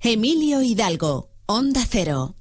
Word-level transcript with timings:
Emilio 0.00 0.62
Hidalgo, 0.62 1.28
Onda 1.44 1.82
Cero. 1.86 2.36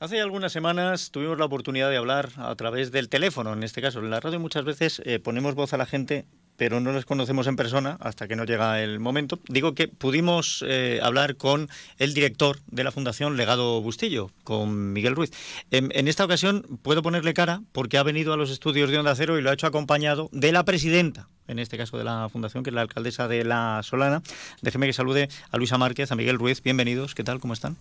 Hace 0.00 0.20
algunas 0.20 0.52
semanas 0.52 1.12
tuvimos 1.12 1.38
la 1.38 1.44
oportunidad 1.44 1.90
de 1.90 1.96
hablar 1.96 2.30
a 2.38 2.52
través 2.56 2.90
del 2.90 3.08
teléfono, 3.08 3.52
en 3.52 3.62
este 3.62 3.80
caso. 3.80 4.00
En 4.00 4.10
la 4.10 4.18
radio 4.18 4.40
muchas 4.40 4.64
veces 4.64 5.00
eh, 5.04 5.20
ponemos 5.20 5.54
voz 5.54 5.72
a 5.72 5.76
la 5.76 5.86
gente 5.86 6.26
pero 6.56 6.80
no 6.80 6.92
les 6.92 7.04
conocemos 7.04 7.46
en 7.46 7.56
persona 7.56 7.96
hasta 8.00 8.28
que 8.28 8.36
no 8.36 8.44
llega 8.44 8.82
el 8.82 9.00
momento. 9.00 9.38
Digo 9.48 9.74
que 9.74 9.88
pudimos 9.88 10.64
eh, 10.66 11.00
hablar 11.02 11.36
con 11.36 11.68
el 11.98 12.14
director 12.14 12.58
de 12.66 12.84
la 12.84 12.92
Fundación 12.92 13.36
Legado 13.36 13.80
Bustillo, 13.80 14.30
con 14.44 14.92
Miguel 14.92 15.16
Ruiz. 15.16 15.30
En, 15.70 16.08
esta 16.08 16.24
ocasión 16.24 16.64
puedo 16.82 17.02
ponerle 17.02 17.34
cara 17.34 17.62
porque 17.72 17.98
ha 17.98 18.02
venido 18.02 18.32
a 18.32 18.36
los 18.36 18.50
estudios 18.50 18.90
de 18.90 18.98
Onda 18.98 19.14
Cero 19.14 19.38
y 19.38 19.42
lo 19.42 19.50
ha 19.50 19.54
hecho 19.54 19.66
acompañado 19.66 20.28
de 20.32 20.52
la 20.52 20.64
presidenta, 20.64 21.28
en 21.48 21.58
este 21.58 21.76
caso 21.76 21.98
de 21.98 22.04
la 22.04 22.28
Fundación, 22.28 22.62
que 22.62 22.70
es 22.70 22.74
la 22.74 22.82
alcaldesa 22.82 23.28
de 23.28 23.44
La 23.44 23.80
Solana. 23.82 24.22
Déjeme 24.62 24.86
que 24.86 24.92
salude 24.92 25.28
a 25.50 25.56
Luisa 25.56 25.78
Márquez, 25.78 26.12
a 26.12 26.16
Miguel 26.16 26.38
Ruiz. 26.38 26.62
Bienvenidos, 26.62 27.14
¿qué 27.14 27.24
tal? 27.24 27.40
¿Cómo 27.40 27.54
están? 27.54 27.76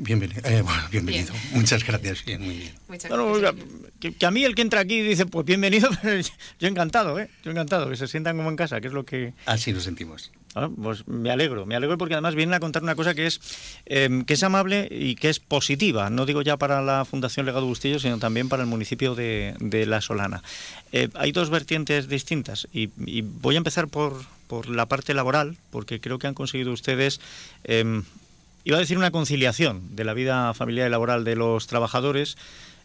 Bienvenido. 0.00 0.40
Eh, 0.44 0.64
bienvenido. 0.90 1.34
Muchas 1.52 1.84
gracias. 1.84 2.24
Bien, 2.24 2.40
muy 2.40 2.56
bien. 2.56 4.14
que, 4.18 4.26
a 4.26 4.30
mí 4.30 4.44
el 4.44 4.54
que 4.54 4.62
entra 4.62 4.80
aquí 4.80 5.02
dice, 5.02 5.26
pues 5.26 5.44
bienvenido, 5.44 5.90
yo 6.58 6.68
encantado, 6.68 7.18
¿eh? 7.18 7.28
Yo 7.44 7.50
encantado, 7.50 7.90
que 7.90 7.96
se 7.96 8.08
sientan 8.08 8.38
como 8.38 8.48
en 8.48 8.56
casa, 8.56 8.80
que 8.80 8.86
es 8.86 8.94
lo 8.94 9.04
que... 9.04 9.34
Así 9.44 9.74
nos 9.74 9.84
sentimos. 9.84 10.32
Ah, 10.54 10.70
pues 10.74 11.06
me 11.06 11.30
alegro, 11.30 11.66
me 11.66 11.76
alegro 11.76 11.98
porque 11.98 12.14
además 12.14 12.34
vienen 12.34 12.54
a 12.54 12.60
contar 12.60 12.82
una 12.82 12.94
cosa 12.94 13.14
que 13.14 13.26
es, 13.26 13.40
em, 13.84 14.24
que 14.24 14.34
es 14.34 14.42
amable 14.42 14.88
y 14.90 15.16
que 15.16 15.28
es 15.28 15.38
positiva, 15.38 16.08
no 16.08 16.24
digo 16.24 16.40
ya 16.40 16.56
para 16.56 16.80
la 16.80 17.04
Fundación 17.04 17.44
Legado 17.44 17.66
Bustillo, 17.66 17.98
sino 17.98 18.18
también 18.18 18.48
para 18.48 18.62
el 18.62 18.68
municipio 18.68 19.14
de, 19.14 19.54
La 19.86 20.00
Solana. 20.00 20.42
Eh, 20.92 21.08
hay 21.14 21.32
dos 21.32 21.50
vertientes 21.50 22.08
distintas 22.08 22.66
y, 22.72 22.88
voy 23.22 23.54
a 23.54 23.58
empezar 23.58 23.88
por, 23.88 24.24
por 24.46 24.68
la 24.70 24.86
parte 24.86 25.12
laboral, 25.12 25.58
porque 25.70 26.00
creo 26.00 26.18
que 26.18 26.26
han 26.26 26.34
conseguido 26.34 26.72
ustedes 26.72 27.20
em, 27.64 28.02
iba 28.64 28.76
a 28.76 28.80
decir 28.80 28.98
una 28.98 29.10
conciliación 29.10 29.96
de 29.96 30.04
la 30.04 30.14
vida 30.14 30.52
familiar 30.54 30.88
y 30.88 30.90
laboral 30.90 31.24
de 31.24 31.36
los 31.36 31.66
trabajadores, 31.66 32.36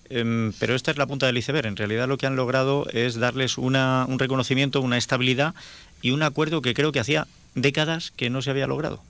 em, 0.10 0.54
pero 0.60 0.76
esta 0.76 0.92
es 0.92 0.98
la 0.98 1.08
punta 1.08 1.26
del 1.26 1.38
iceberg. 1.38 1.68
En 1.68 1.76
realidad 1.76 2.08
lo 2.08 2.18
que 2.18 2.28
han 2.28 2.36
logrado 2.36 2.88
es 2.92 3.16
darles 3.16 3.58
una, 3.58 4.06
un 4.08 4.20
reconocimiento, 4.20 4.82
una 4.82 4.98
estabilidad 4.98 5.56
y 6.02 6.12
un 6.12 6.24
acuerdo 6.24 6.62
que 6.62 6.74
creo 6.74 6.92
que 6.92 7.00
hacía 7.00 7.28
décadas 7.56 8.12
que 8.12 8.30
no 8.30 8.42
se 8.42 8.52
había 8.52 8.68
logrado. 8.68 9.02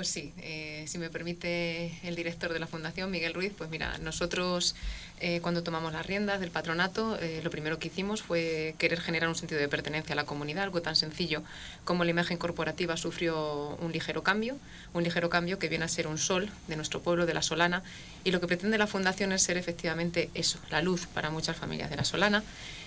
Pues 0.00 0.08
sí, 0.08 0.32
eh, 0.38 0.86
si 0.88 0.96
me 0.96 1.10
permite 1.10 1.92
el 2.04 2.16
director 2.16 2.54
de 2.54 2.58
la 2.58 2.66
Fundación, 2.66 3.10
Miguel 3.10 3.34
Ruiz, 3.34 3.52
pues 3.54 3.68
mira, 3.68 3.98
nosotros 3.98 4.74
eh, 5.20 5.40
cuando 5.42 5.62
tomamos 5.62 5.92
las 5.92 6.06
riendas 6.06 6.40
del 6.40 6.50
patronato, 6.50 7.18
eh, 7.20 7.42
lo 7.44 7.50
primero 7.50 7.78
que 7.78 7.88
hicimos 7.88 8.22
fue 8.22 8.74
querer 8.78 8.98
generar 8.98 9.28
un 9.28 9.34
sentido 9.34 9.60
de 9.60 9.68
pertenencia 9.68 10.14
a 10.14 10.16
la 10.16 10.24
comunidad, 10.24 10.64
algo 10.64 10.80
tan 10.80 10.96
sencillo 10.96 11.42
como 11.84 12.04
la 12.04 12.12
imagen 12.12 12.38
corporativa 12.38 12.96
sufrió 12.96 13.76
un 13.82 13.92
ligero 13.92 14.22
cambio, 14.22 14.56
un 14.94 15.04
ligero 15.04 15.28
cambio 15.28 15.58
que 15.58 15.68
viene 15.68 15.84
a 15.84 15.88
ser 15.88 16.06
un 16.06 16.16
sol 16.16 16.50
de 16.66 16.76
nuestro 16.76 17.02
pueblo, 17.02 17.26
de 17.26 17.34
la 17.34 17.42
Solana, 17.42 17.82
y 18.24 18.30
lo 18.30 18.40
que 18.40 18.46
pretende 18.46 18.78
la 18.78 18.86
Fundación 18.86 19.32
es 19.32 19.42
ser 19.42 19.58
efectivamente 19.58 20.30
eso, 20.32 20.58
la 20.70 20.80
luz 20.80 21.08
para 21.08 21.28
muchas 21.28 21.58
familias 21.58 21.90
de 21.90 21.96
la 21.96 22.06
Solana. 22.06 22.42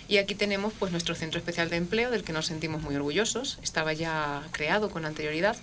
Y 0.08 0.18
aquí 0.18 0.34
tenemos 0.34 0.74
pues 0.80 0.92
nuestro 0.92 1.14
centro 1.14 1.38
especial 1.38 1.70
de 1.70 1.78
empleo, 1.78 2.10
del 2.10 2.24
que 2.24 2.34
nos 2.34 2.48
sentimos 2.48 2.82
muy 2.82 2.96
orgullosos, 2.96 3.60
estaba 3.62 3.94
ya 3.94 4.42
creado 4.52 4.90
con 4.90 5.06
anterioridad 5.06 5.56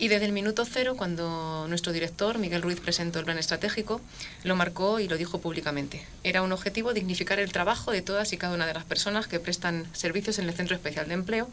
y 0.00 0.08
desde 0.08 0.24
el 0.24 0.32
minuto 0.32 0.64
cero, 0.64 0.94
cuando 0.96 1.66
nuestro 1.68 1.92
director, 1.92 2.38
Miguel 2.38 2.62
Ruiz, 2.62 2.80
presentó 2.80 3.18
el 3.18 3.26
plan 3.26 3.36
estratégico, 3.36 4.00
lo 4.44 4.56
marcó 4.56 4.98
y 4.98 5.06
lo 5.06 5.18
dijo 5.18 5.42
públicamente. 5.42 6.06
Era 6.24 6.40
un 6.40 6.52
objetivo 6.52 6.94
dignificar 6.94 7.38
el 7.38 7.52
trabajo 7.52 7.92
de 7.92 8.00
todas 8.00 8.32
y 8.32 8.38
cada 8.38 8.54
una 8.54 8.66
de 8.66 8.72
las 8.72 8.84
personas 8.84 9.26
que 9.26 9.38
prestan 9.38 9.86
servicios 9.92 10.38
en 10.38 10.48
el 10.48 10.54
Centro 10.54 10.74
Especial 10.74 11.06
de 11.06 11.14
Empleo. 11.14 11.50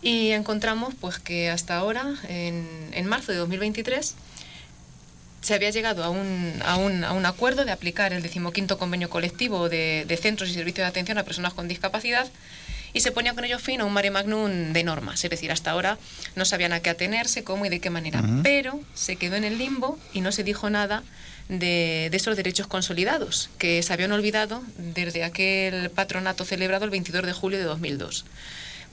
Y 0.00 0.30
encontramos 0.30 0.94
pues, 1.00 1.18
que 1.18 1.50
hasta 1.50 1.76
ahora, 1.76 2.14
en, 2.28 3.06
marzo 3.06 3.32
de 3.32 3.38
2023, 3.38 4.14
se 5.40 5.54
había 5.54 5.70
llegado 5.70 6.04
a 6.04 6.10
un, 6.10 6.62
a, 6.64 6.76
un, 6.76 7.26
acuerdo 7.26 7.64
de 7.64 7.72
aplicar 7.72 8.12
el 8.12 8.22
decimoquinto 8.22 8.78
convenio 8.78 9.10
colectivo 9.10 9.68
de 9.68 10.18
centros 10.22 10.50
y 10.50 10.54
servicios 10.54 10.84
de 10.84 10.90
atención 10.90 11.18
a 11.18 11.24
personas 11.24 11.52
con 11.52 11.66
discapacidad 11.66 12.28
y 12.92 13.00
se 13.00 13.12
ponía 13.12 13.34
con 13.34 13.44
ello 13.44 13.58
fin 13.58 13.80
a 13.80 13.84
un 13.84 13.92
mare 13.92 14.10
magnum 14.10 14.72
de 14.72 14.84
normas. 14.84 15.22
Es 15.24 15.30
decir, 15.30 15.52
hasta 15.52 15.70
ahora 15.70 15.98
no 16.34 16.44
sabían 16.44 16.72
a 16.72 16.80
qué 16.80 16.90
atenerse, 16.90 17.44
cómo 17.44 17.66
y 17.66 17.68
de 17.68 17.80
qué 17.80 17.90
manera. 17.90 18.22
Pero 18.42 18.80
se 18.94 19.16
quedó 19.16 19.36
en 19.36 19.44
el 19.44 19.58
limbo 19.58 19.98
y 20.12 20.20
no 20.20 20.32
se 20.32 20.44
dijo 20.44 20.70
nada 20.70 21.02
de, 21.48 22.08
de, 22.10 22.16
esos 22.16 22.36
derechos 22.36 22.66
consolidados 22.66 23.50
que 23.58 23.82
se 23.82 23.92
habían 23.92 24.12
olvidado 24.12 24.62
desde 24.78 25.24
aquel 25.24 25.90
patronato 25.90 26.44
celebrado 26.44 26.84
el 26.84 26.90
22 26.90 27.24
de 27.24 27.32
julio 27.32 27.58
de 27.58 27.64
2002. 27.64 28.24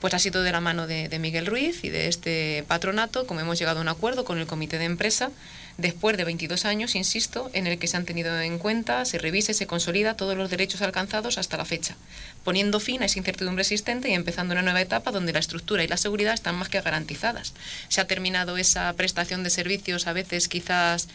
Pues 0.00 0.12
ha 0.12 0.18
sido 0.18 0.42
de 0.42 0.52
la 0.52 0.60
mano 0.60 0.86
de, 0.86 1.08
de 1.08 1.18
Miguel 1.18 1.46
Ruiz 1.46 1.82
y 1.82 1.88
de 1.88 2.08
este 2.08 2.64
patronato, 2.68 3.26
como 3.26 3.40
hemos 3.40 3.58
llegado 3.58 3.78
a 3.78 3.82
un 3.82 3.88
acuerdo 3.88 4.24
con 4.24 4.38
el 4.38 4.46
comité 4.46 4.78
de 4.78 4.84
empresa, 4.84 5.30
después 5.76 6.16
de 6.16 6.24
22 6.24 6.64
años, 6.64 6.94
insisto, 6.94 7.50
en 7.52 7.66
el 7.66 7.78
que 7.78 7.86
se 7.86 7.96
han 7.96 8.04
tenido 8.04 8.40
en 8.40 8.58
cuenta, 8.58 9.04
se 9.04 9.18
revise, 9.18 9.54
se 9.54 9.66
consolida 9.66 10.16
todos 10.16 10.36
los 10.36 10.50
derechos 10.50 10.82
alcanzados 10.82 11.38
hasta 11.38 11.56
la 11.56 11.64
fecha, 11.64 11.96
poniendo 12.44 12.80
fin 12.80 13.02
a 13.02 13.06
esa 13.06 13.18
incertidumbre 13.18 13.62
existente 13.62 14.08
y 14.08 14.14
empezando 14.14 14.52
una 14.52 14.62
nueva 14.62 14.80
etapa 14.80 15.10
donde 15.10 15.32
la 15.32 15.40
estructura 15.40 15.82
y 15.82 15.88
la 15.88 15.96
seguridad 15.96 16.34
están 16.34 16.54
más 16.56 16.68
que 16.68 16.80
garantizadas. 16.80 17.54
Se 17.88 18.00
ha 18.00 18.06
terminado 18.06 18.56
esa 18.56 18.92
prestación 18.92 19.42
de 19.42 19.50
servicios 19.50 20.06
a 20.06 20.12
veces 20.12 20.48
quizás 20.48 21.08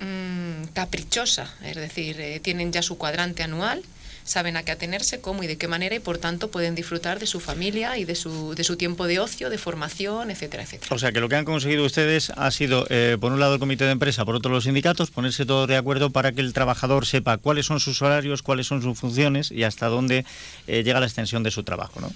mmm, 0.00 0.64
caprichosa, 0.74 1.54
es 1.62 1.76
decir, 1.76 2.20
eh, 2.20 2.40
tienen 2.40 2.72
ya 2.72 2.82
su 2.82 2.98
cuadrante 2.98 3.42
anual 3.42 3.82
saben 4.30 4.56
a 4.56 4.62
qué 4.62 4.70
atenerse, 4.70 5.20
cómo 5.20 5.42
y 5.42 5.48
de 5.48 5.58
qué 5.58 5.66
manera, 5.66 5.96
y 5.96 5.98
por 5.98 6.18
tanto 6.18 6.50
pueden 6.50 6.76
disfrutar 6.76 7.18
de 7.18 7.26
su 7.26 7.40
familia 7.40 7.98
y 7.98 8.04
de 8.04 8.14
su, 8.14 8.54
de 8.54 8.62
su 8.62 8.76
tiempo 8.76 9.08
de 9.08 9.18
ocio, 9.18 9.50
de 9.50 9.58
formación, 9.58 10.30
etcétera, 10.30 10.62
etcétera. 10.62 10.94
O 10.94 10.98
sea 10.98 11.10
que 11.10 11.20
lo 11.20 11.28
que 11.28 11.34
han 11.34 11.44
conseguido 11.44 11.84
ustedes 11.84 12.30
ha 12.36 12.50
sido, 12.52 12.86
eh, 12.90 13.16
por 13.20 13.32
un 13.32 13.40
lado, 13.40 13.54
el 13.54 13.60
comité 13.60 13.84
de 13.84 13.90
empresa, 13.90 14.24
por 14.24 14.36
otro, 14.36 14.52
los 14.52 14.64
sindicatos, 14.64 15.10
ponerse 15.10 15.44
todos 15.44 15.68
de 15.68 15.76
acuerdo 15.76 16.10
para 16.10 16.30
que 16.30 16.42
el 16.42 16.52
trabajador 16.52 17.06
sepa 17.06 17.38
cuáles 17.38 17.66
son 17.66 17.80
sus 17.80 18.00
horarios, 18.02 18.42
cuáles 18.42 18.68
son 18.68 18.82
sus 18.82 18.96
funciones 18.96 19.50
y 19.50 19.64
hasta 19.64 19.86
dónde 19.88 20.24
eh, 20.68 20.84
llega 20.84 21.00
la 21.00 21.06
extensión 21.06 21.42
de 21.42 21.50
su 21.50 21.64
trabajo. 21.64 22.00
¿no? 22.00 22.12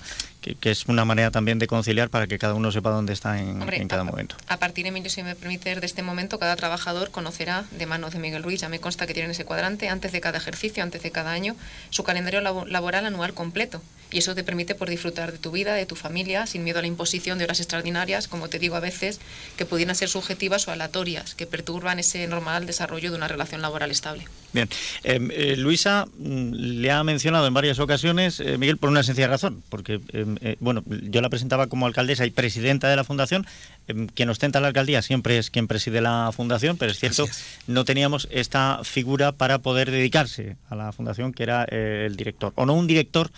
que, 0.53 0.71
es 0.71 0.87
una 0.87 1.05
manera 1.05 1.31
también 1.31 1.59
de 1.59 1.67
conciliar 1.67 2.11
para 2.11 2.27
que 2.27 2.39
cada 2.39 2.55
uno 2.55 2.71
sepa 2.71 2.91
dónde 2.91 3.13
está 3.13 3.39
en, 3.41 3.89
cada 3.89 4.05
momento. 4.05 4.37
A 4.49 4.59
partir, 4.59 4.87
Emilio, 4.87 5.09
si 5.09 5.23
me 5.23 5.35
permite, 5.35 5.75
de 5.75 5.87
este 5.87 6.03
momento, 6.03 6.39
cada 6.39 6.57
trabajador 6.57 7.11
conocerá 7.11 7.65
de 7.71 7.87
manos 7.87 8.13
de 8.13 8.19
Miguel 8.19 8.43
Ruiz, 8.43 8.61
ya 8.61 8.69
me 8.69 8.79
consta 8.79 9.07
que 9.07 9.15
tienen 9.15 9.31
ese 9.31 9.45
cuadrante, 9.45 9.89
antes 9.89 10.13
de 10.13 10.21
cada 10.21 10.39
ejercicio, 10.39 10.83
antes 10.83 11.03
de 11.03 11.11
cada 11.11 11.33
año, 11.33 11.57
su 11.91 12.04
calendario 12.05 12.41
laboral 12.41 13.07
anual 13.07 13.35
completo. 13.35 13.83
Y 14.15 14.19
eso 14.19 14.37
te 14.37 14.45
permite 14.45 14.77
por 14.77 14.89
disfrutar 14.89 15.33
de 15.33 15.39
tu 15.39 15.51
vida, 15.51 15.75
de 15.75 15.87
tu 15.87 15.97
familia, 15.97 16.47
sin 16.47 16.63
miedo 16.63 16.79
a 16.79 16.83
la 16.83 16.87
imposición 16.87 17.37
de 17.37 17.45
horas 17.45 17.59
extraordinarias, 17.59 18.29
como 18.29 18.49
te 18.49 18.61
digo 18.61 18.77
a 18.77 18.81
veces, 18.81 19.21
que 19.57 19.67
pudieran 19.67 19.97
ser 19.97 20.09
subjetivas 20.09 20.69
o 20.69 20.71
aleatorias, 20.71 21.35
que 21.35 21.49
perturban 21.49 21.99
ese 21.99 22.25
normal 22.29 22.65
desarrollo 22.65 23.11
de 23.11 23.17
una 23.17 23.27
relación 23.27 23.61
laboral 23.61 23.91
estable. 23.91 24.25
Bien, 24.53 24.69
em, 25.03 25.31
eh, 25.33 25.57
Luisa 25.57 26.07
mm, 26.17 26.53
le 26.55 26.93
ha 26.93 27.03
mencionado 27.03 27.49
en 27.49 27.55
varias 27.55 27.81
ocasiones, 27.81 28.39
eh, 28.39 28.57
Miguel, 28.57 28.77
por 28.77 28.89
una 28.89 29.03
sencilla 29.03 29.27
razón, 29.27 29.65
porque 29.69 30.01
em, 30.13 30.37
eh, 30.43 30.55
bueno, 30.61 30.85
yo 30.87 31.21
la 31.21 31.29
presentaba 31.29 31.67
como 31.67 31.87
alcaldesa 31.87 32.25
y 32.25 32.31
presidenta 32.31 32.89
de 32.89 32.95
la 32.95 33.03
fundación. 33.03 33.45
Em, 33.89 34.07
quien 34.07 34.31
ostenta 34.31 34.61
la 34.61 34.69
alcaldía 34.69 35.03
siempre 35.03 35.39
es 35.39 35.51
quien 35.51 35.67
preside 35.67 36.01
la 36.01 36.31
fundación, 36.33 36.77
pero 36.77 36.93
es 36.93 37.01
cierto, 37.01 37.27
no 37.67 37.85
teníamos 37.85 38.29
esta 38.31 38.81
figura 38.85 39.33
para 39.33 39.59
poder 39.59 39.91
dedicarse 39.91 40.57
a 40.71 40.77
la 40.77 40.93
fundación, 40.93 41.33
que 41.33 41.43
era 41.43 41.67
eh, 41.69 42.05
el 42.07 42.15
director. 42.15 42.53
O 42.55 42.65
no 42.65 42.75
un 42.75 42.87
director 42.87 43.33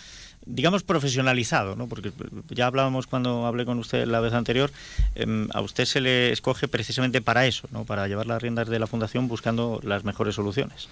digamos, 0.47 0.83
profesionalizado, 0.83 1.75
¿no? 1.75 1.87
porque 1.87 2.11
ya 2.49 2.67
hablábamos 2.67 3.07
cuando 3.07 3.45
hablé 3.45 3.65
con 3.65 3.79
usted 3.79 4.05
la 4.07 4.19
vez 4.19 4.33
anterior, 4.33 4.71
em, 5.15 5.47
a 5.53 5.61
usted 5.61 5.85
se 5.85 6.01
le 6.01 6.31
escoge 6.31 6.67
precisamente 6.67 7.21
para 7.21 7.45
eso, 7.45 7.67
¿no? 7.71 7.85
para 7.85 8.07
llevar 8.07 8.25
las 8.25 8.41
riendas 8.41 8.69
de 8.69 8.79
la 8.79 8.87
Fundación 8.87 9.27
buscando 9.27 9.79
las 9.83 10.03
mejores 10.03 10.35
soluciones. 10.35 10.87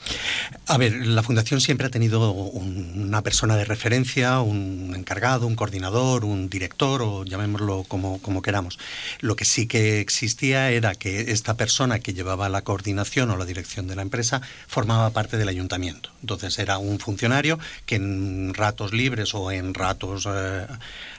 A 0.68 0.78
ver, 0.78 0.94
la 1.08 1.24
Fundación 1.24 1.62
siempre 1.62 1.88
ha 1.88 1.90
tenido 1.90 2.32
una 2.32 3.22
persona 3.22 3.56
de 3.56 3.66
referencia, 3.66 4.40
un 4.42 4.94
encargado, 4.96 5.48
un 5.48 5.56
coordinador, 5.56 6.26
un 6.26 6.50
director, 6.50 7.02
o 7.02 7.24
llamémoslo 7.24 7.84
como, 7.88 8.22
como 8.22 8.42
queramos. 8.42 8.78
Lo 9.22 9.36
que 9.36 9.46
sí 9.46 9.68
que 9.68 10.00
existía 10.00 10.72
era 10.72 10.96
que 10.96 11.32
esta 11.32 11.56
persona 11.56 12.00
que 12.00 12.14
llevaba 12.14 12.50
la 12.50 12.64
coordinación 12.64 13.32
o 13.32 13.38
la 13.38 13.46
dirección 13.46 13.88
de 13.88 13.96
la 13.96 14.02
empresa 14.02 14.42
formaba 14.68 15.10
parte 15.12 15.38
del 15.38 15.50
ayuntamiento. 15.50 16.10
Entonces 16.22 16.58
era 16.60 16.78
un 16.78 17.00
funcionario 17.00 17.60
que 17.86 17.96
en 17.96 18.54
ratos 18.54 18.94
libres 18.94 19.34
o 19.34 19.45
en 19.52 19.74
ratos, 19.74 20.28
eh, 20.28 20.68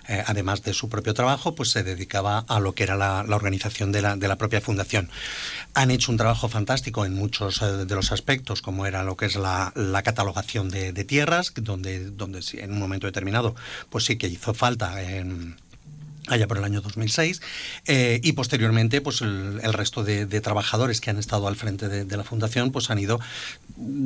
eh, 0.08 0.22
además 0.26 0.62
de 0.62 0.72
su 0.72 0.88
propio 0.88 1.14
trabajo, 1.14 1.54
pues 1.54 1.70
se 1.70 1.82
dedicaba 1.82 2.44
a 2.48 2.60
lo 2.60 2.74
que 2.74 2.84
era 2.84 2.96
la, 2.96 3.24
organización 3.34 3.92
de 3.92 4.02
la, 4.02 4.16
de 4.16 4.28
la, 4.28 4.36
propia 4.36 4.60
fundación. 4.60 5.10
Han 5.74 5.90
hecho 5.90 6.12
un 6.12 6.18
trabajo 6.18 6.48
fantástico 6.48 7.04
en 7.04 7.14
muchos 7.14 7.62
eh, 7.62 7.84
de 7.86 7.94
los 7.94 8.12
aspectos, 8.12 8.62
como 8.62 8.86
era 8.86 9.02
lo 9.02 9.16
que 9.16 9.26
es 9.26 9.36
la, 9.36 9.72
catalogación 10.04 10.68
de, 10.68 10.92
tierras, 11.04 11.52
donde, 11.56 12.10
donde 12.10 12.40
en 12.54 12.72
un 12.72 12.78
momento 12.78 13.06
determinado, 13.06 13.56
pues 13.90 14.04
sí 14.04 14.16
que 14.16 14.28
hizo 14.28 14.54
falta 14.54 15.02
allá 16.28 16.46
por 16.46 16.58
el 16.58 16.64
año 16.64 16.80
2006, 16.80 17.40
eh, 17.86 18.20
y 18.22 18.32
posteriormente 18.32 19.00
pues 19.00 19.20
el, 19.20 19.72
resto 19.72 20.04
de, 20.04 20.26
trabajadores 20.40 21.00
que 21.00 21.10
han 21.10 21.18
estado 21.18 21.48
al 21.48 21.56
frente 21.56 21.88
de, 21.88 22.16
la 22.16 22.24
fundación 22.24 22.72
pues 22.72 22.90
han 22.90 22.98
ido 22.98 23.20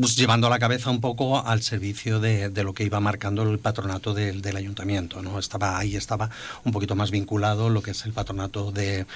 pues, 0.01 0.17
llevando 0.17 0.47
a 0.47 0.51
la 0.51 0.59
cabeza 0.59 0.91
un 0.91 1.01
poco 1.01 1.45
al 1.47 1.63
servicio 1.63 2.21
de, 2.21 2.51
lo 2.63 2.75
que 2.75 2.85
iba 2.85 3.01
marcando 3.01 3.43
el 3.43 3.59
patronato 3.59 4.15
del, 4.15 4.57
ayuntamiento. 4.57 5.23
¿no? 5.23 5.39
Estaba, 5.39 5.79
ahí 5.79 5.97
estaba 5.97 6.31
un 6.65 6.73
poquito 6.73 6.95
más 6.95 7.11
vinculado 7.11 7.71
lo 7.71 7.83
que 7.83 7.93
es 7.93 8.05
el 8.05 8.13
patronato 8.13 8.73
de 8.73 9.07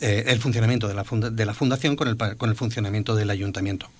eh, 0.00 0.24
el 0.26 0.38
funcionamiento 0.38 0.88
de 0.88 0.94
la, 0.94 1.04
de 1.30 1.44
la 1.44 1.54
fundación 1.54 1.96
con 1.96 2.08
el, 2.08 2.16
con 2.16 2.48
el 2.48 2.56
funcionamiento 2.56 3.14
del 3.14 3.30
ayuntamiento 3.30 3.90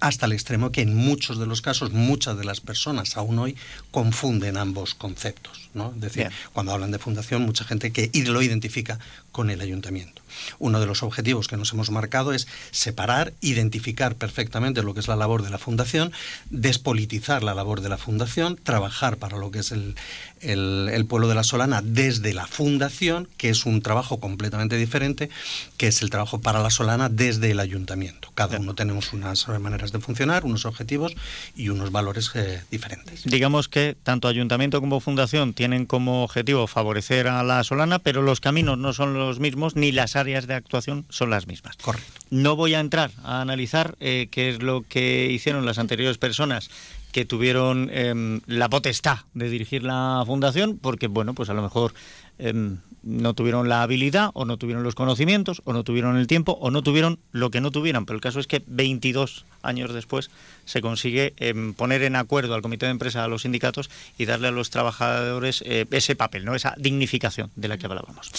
hasta 0.00 0.26
el 0.26 0.32
extremo 0.32 0.72
que 0.72 0.82
en 0.82 0.94
muchos 0.94 1.38
de 1.38 1.46
los 1.46 1.62
casos 1.62 1.92
muchas 1.92 2.36
de 2.36 2.44
las 2.44 2.60
personas 2.60 3.16
aún 3.16 3.38
hoy 3.38 3.56
confunden 3.90 4.56
ambos 4.56 4.94
conceptos. 4.94 5.70
¿no? 5.74 5.92
Es 5.94 6.00
decir, 6.00 6.30
cuando 6.52 6.72
hablan 6.72 6.90
de 6.90 6.98
fundación, 6.98 7.42
mucha 7.42 7.64
gente 7.64 7.92
que 7.92 8.10
lo 8.26 8.42
identifica 8.42 8.98
con 9.30 9.50
el 9.50 9.60
ayuntamiento. 9.60 10.22
Uno 10.58 10.80
de 10.80 10.86
los 10.86 11.02
objetivos 11.02 11.48
que 11.48 11.56
nos 11.56 11.72
hemos 11.72 11.90
marcado 11.90 12.32
es 12.32 12.46
separar, 12.70 13.32
identificar 13.40 14.14
perfectamente 14.16 14.82
lo 14.82 14.94
que 14.94 15.00
es 15.00 15.08
la 15.08 15.16
labor 15.16 15.42
de 15.42 15.50
la 15.50 15.58
fundación, 15.58 16.12
despolitizar 16.50 17.42
la 17.42 17.54
labor 17.54 17.80
de 17.80 17.88
la 17.88 17.98
fundación, 17.98 18.56
trabajar 18.56 19.16
para 19.16 19.38
lo 19.38 19.50
que 19.50 19.60
es 19.60 19.72
el, 19.72 19.94
el, 20.42 21.06
pueblo 21.08 21.28
de 21.28 21.34
la 21.34 21.44
Solana 21.44 21.82
desde 21.82 22.34
la 22.34 22.46
fundación, 22.46 23.28
que 23.36 23.50
es 23.50 23.66
un 23.66 23.82
trabajo 23.82 24.20
completamente 24.20 24.76
diferente, 24.76 25.30
que 25.76 25.88
es 25.88 26.02
el 26.02 26.10
trabajo 26.10 26.40
para 26.40 26.62
la 26.62 26.70
Solana 26.70 27.08
desde 27.08 27.50
el 27.50 27.60
ayuntamiento. 27.60 28.30
Cada 28.34 28.58
uno 28.58 28.74
tenemos 28.74 29.12
unas 29.12 29.48
maneras 29.48 29.92
de 29.92 30.00
funcionar, 30.00 30.44
unos 30.44 30.64
objetivos 30.64 31.14
y 31.56 31.68
unos 31.68 31.92
valores 31.92 32.30
eh, 32.34 32.62
diferentes. 32.70 33.24
Digamos 33.24 33.68
que 33.68 33.96
tanto 34.02 34.28
ayuntamiento 34.28 34.80
como 34.80 35.00
fundación 35.00 35.54
tienen 35.54 35.86
como 35.86 36.24
objetivo 36.24 36.66
favorecer 36.66 37.28
a 37.28 37.42
la 37.42 37.62
Solana, 37.64 37.98
pero 37.98 38.22
los 38.22 38.40
caminos 38.40 38.78
no 38.78 38.92
son 38.92 39.14
los 39.14 39.40
mismos 39.40 39.76
ni 39.76 39.92
las 39.92 40.16
áreas 40.16 40.46
de 40.46 40.54
actuación 40.54 41.04
son 41.08 41.30
las 41.30 41.46
mismas. 41.46 41.76
Correcto. 41.76 42.20
No 42.30 42.56
voy 42.56 42.74
a 42.74 42.80
entrar 42.80 43.10
a 43.22 43.40
analizar 43.40 43.96
eh, 44.00 44.28
qué 44.30 44.50
es 44.50 44.62
lo 44.62 44.82
que 44.82 45.30
hicieron 45.30 45.66
las 45.66 45.78
anteriores 45.78 46.18
personas 46.18 46.70
que 47.12 47.24
tuvieron 47.24 47.90
em, 47.92 48.40
la 48.46 48.68
potestad 48.68 49.18
de 49.34 49.48
dirigir 49.48 49.84
la 49.84 50.22
fundación, 50.26 50.78
porque 50.78 51.06
bueno, 51.06 51.34
pues 51.34 51.50
a 51.50 51.54
lo 51.54 51.62
mejor 51.62 51.94
em, 52.38 52.78
no 53.02 53.34
tuvieron 53.34 53.68
la 53.68 53.82
habilidad 53.82 54.30
o 54.34 54.44
no 54.44 54.56
tuvieron 54.56 54.82
los 54.82 54.94
conocimientos 54.94 55.60
o 55.64 55.72
no 55.72 55.84
tuvieron 55.84 56.16
el 56.16 56.26
tiempo 56.26 56.52
o 56.60 56.70
no 56.70 56.82
tuvieron 56.82 57.18
lo 57.32 57.50
que 57.50 57.60
no 57.60 57.70
tuvieran. 57.70 58.06
Pero 58.06 58.16
el 58.16 58.20
caso 58.20 58.40
es 58.40 58.46
que 58.46 58.62
22 58.66 59.44
años 59.62 59.92
después 59.92 60.30
se 60.64 60.80
consigue 60.80 61.34
em, 61.36 61.74
poner 61.74 62.02
en 62.02 62.16
acuerdo 62.16 62.54
al 62.54 62.62
comité 62.62 62.86
de 62.86 62.92
empresa, 62.92 63.24
a 63.24 63.28
los 63.28 63.42
sindicatos 63.42 63.90
y 64.18 64.24
darle 64.24 64.48
a 64.48 64.52
los 64.52 64.70
trabajadores 64.70 65.62
eh, 65.66 65.86
ese 65.90 66.16
papel, 66.16 66.44
no 66.44 66.54
esa 66.54 66.74
dignificación 66.78 67.50
de 67.56 67.68
la 67.68 67.76
que 67.76 67.86
hablábamos. 67.86 68.30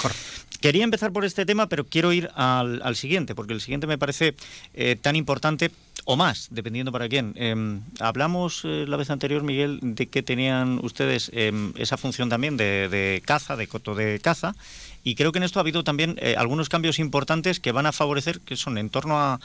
Quería 0.61 0.83
empezar 0.83 1.11
por 1.11 1.25
este 1.25 1.45
tema, 1.45 1.67
pero 1.67 1.85
quiero 1.85 2.13
ir 2.13 2.29
al, 2.35 2.95
siguiente, 2.95 3.35
porque 3.35 3.53
el 3.53 3.61
siguiente 3.61 3.85
me 3.85 3.97
parece 3.97 4.33
eh, 4.73 4.95
tan 4.99 5.15
importante 5.15 5.71
o 6.05 6.15
más, 6.15 6.47
dependiendo 6.51 6.91
para 6.91 7.09
quién. 7.09 7.33
Em, 7.35 7.81
hablamos 7.99 8.61
eh, 8.63 8.85
la 8.87 8.97
vez 8.97 9.09
anterior, 9.09 9.43
Miguel, 9.43 9.79
de 9.81 10.07
que 10.07 10.23
tenían 10.23 10.79
ustedes 10.83 11.31
em, 11.33 11.73
esa 11.77 11.97
función 11.97 12.29
también 12.29 12.57
de, 12.57 13.21
caza, 13.25 13.55
de 13.55 13.67
coto 13.67 13.95
de 13.95 14.19
caza, 14.19 14.55
y 15.03 15.15
creo 15.15 15.31
que 15.31 15.39
en 15.39 15.43
esto 15.43 15.59
ha 15.59 15.61
habido 15.61 15.83
también 15.83 16.17
algunos 16.37 16.69
cambios 16.69 16.97
importantes 16.97 17.59
que 17.59 17.73
van 17.73 17.85
a 17.85 17.91
favorecer, 17.91 18.39
que 18.39 18.55
son 18.55 18.77
en 18.77 18.89
torno 18.89 19.19
a 19.19 19.39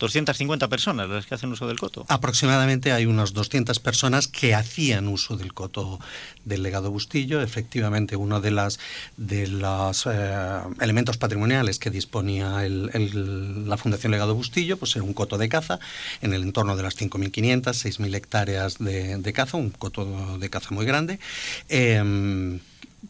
250 0.00 0.68
personas 0.68 1.08
las 1.08 1.26
que 1.26 1.34
hacen 1.34 1.52
uso 1.52 1.68
del 1.68 1.78
coto. 1.78 2.06
Aproximadamente 2.08 2.90
hay 2.90 3.06
unas 3.06 3.32
200 3.34 3.78
personas 3.78 4.26
que 4.26 4.54
hacían 4.54 5.06
uso 5.06 5.36
del 5.36 5.52
coto 5.52 6.00
del 6.44 6.62
legado 6.62 6.90
Bustillo. 6.90 7.42
Efectivamente, 7.42 8.16
uno 8.16 8.40
de 8.40 8.50
las 8.50 8.80
de 9.16 9.46
los 9.46 10.06
eh, 10.06 10.60
elementos 10.80 11.18
patrimoniales 11.18 11.78
que 11.78 11.90
disponía 11.90 12.62
la 12.66 13.76
Fundación 13.76 14.10
Legado 14.10 14.34
Bustillo, 14.34 14.78
pues 14.78 14.96
era 14.96 15.04
un 15.04 15.12
coto 15.12 15.36
de 15.38 15.48
caza 15.48 15.78
en 16.22 16.32
el 16.32 16.42
entorno 16.42 16.76
de 16.76 16.82
las 16.82 16.96
5.500, 16.96 17.62
6.000 17.62 18.14
hectáreas 18.14 18.78
de, 18.78 19.32
caza, 19.34 19.58
un 19.58 19.70
coto 19.70 20.38
de 20.38 20.50
caza 20.50 20.70
muy 20.74 20.86
grande. 20.86 21.20
Em, 21.68 22.60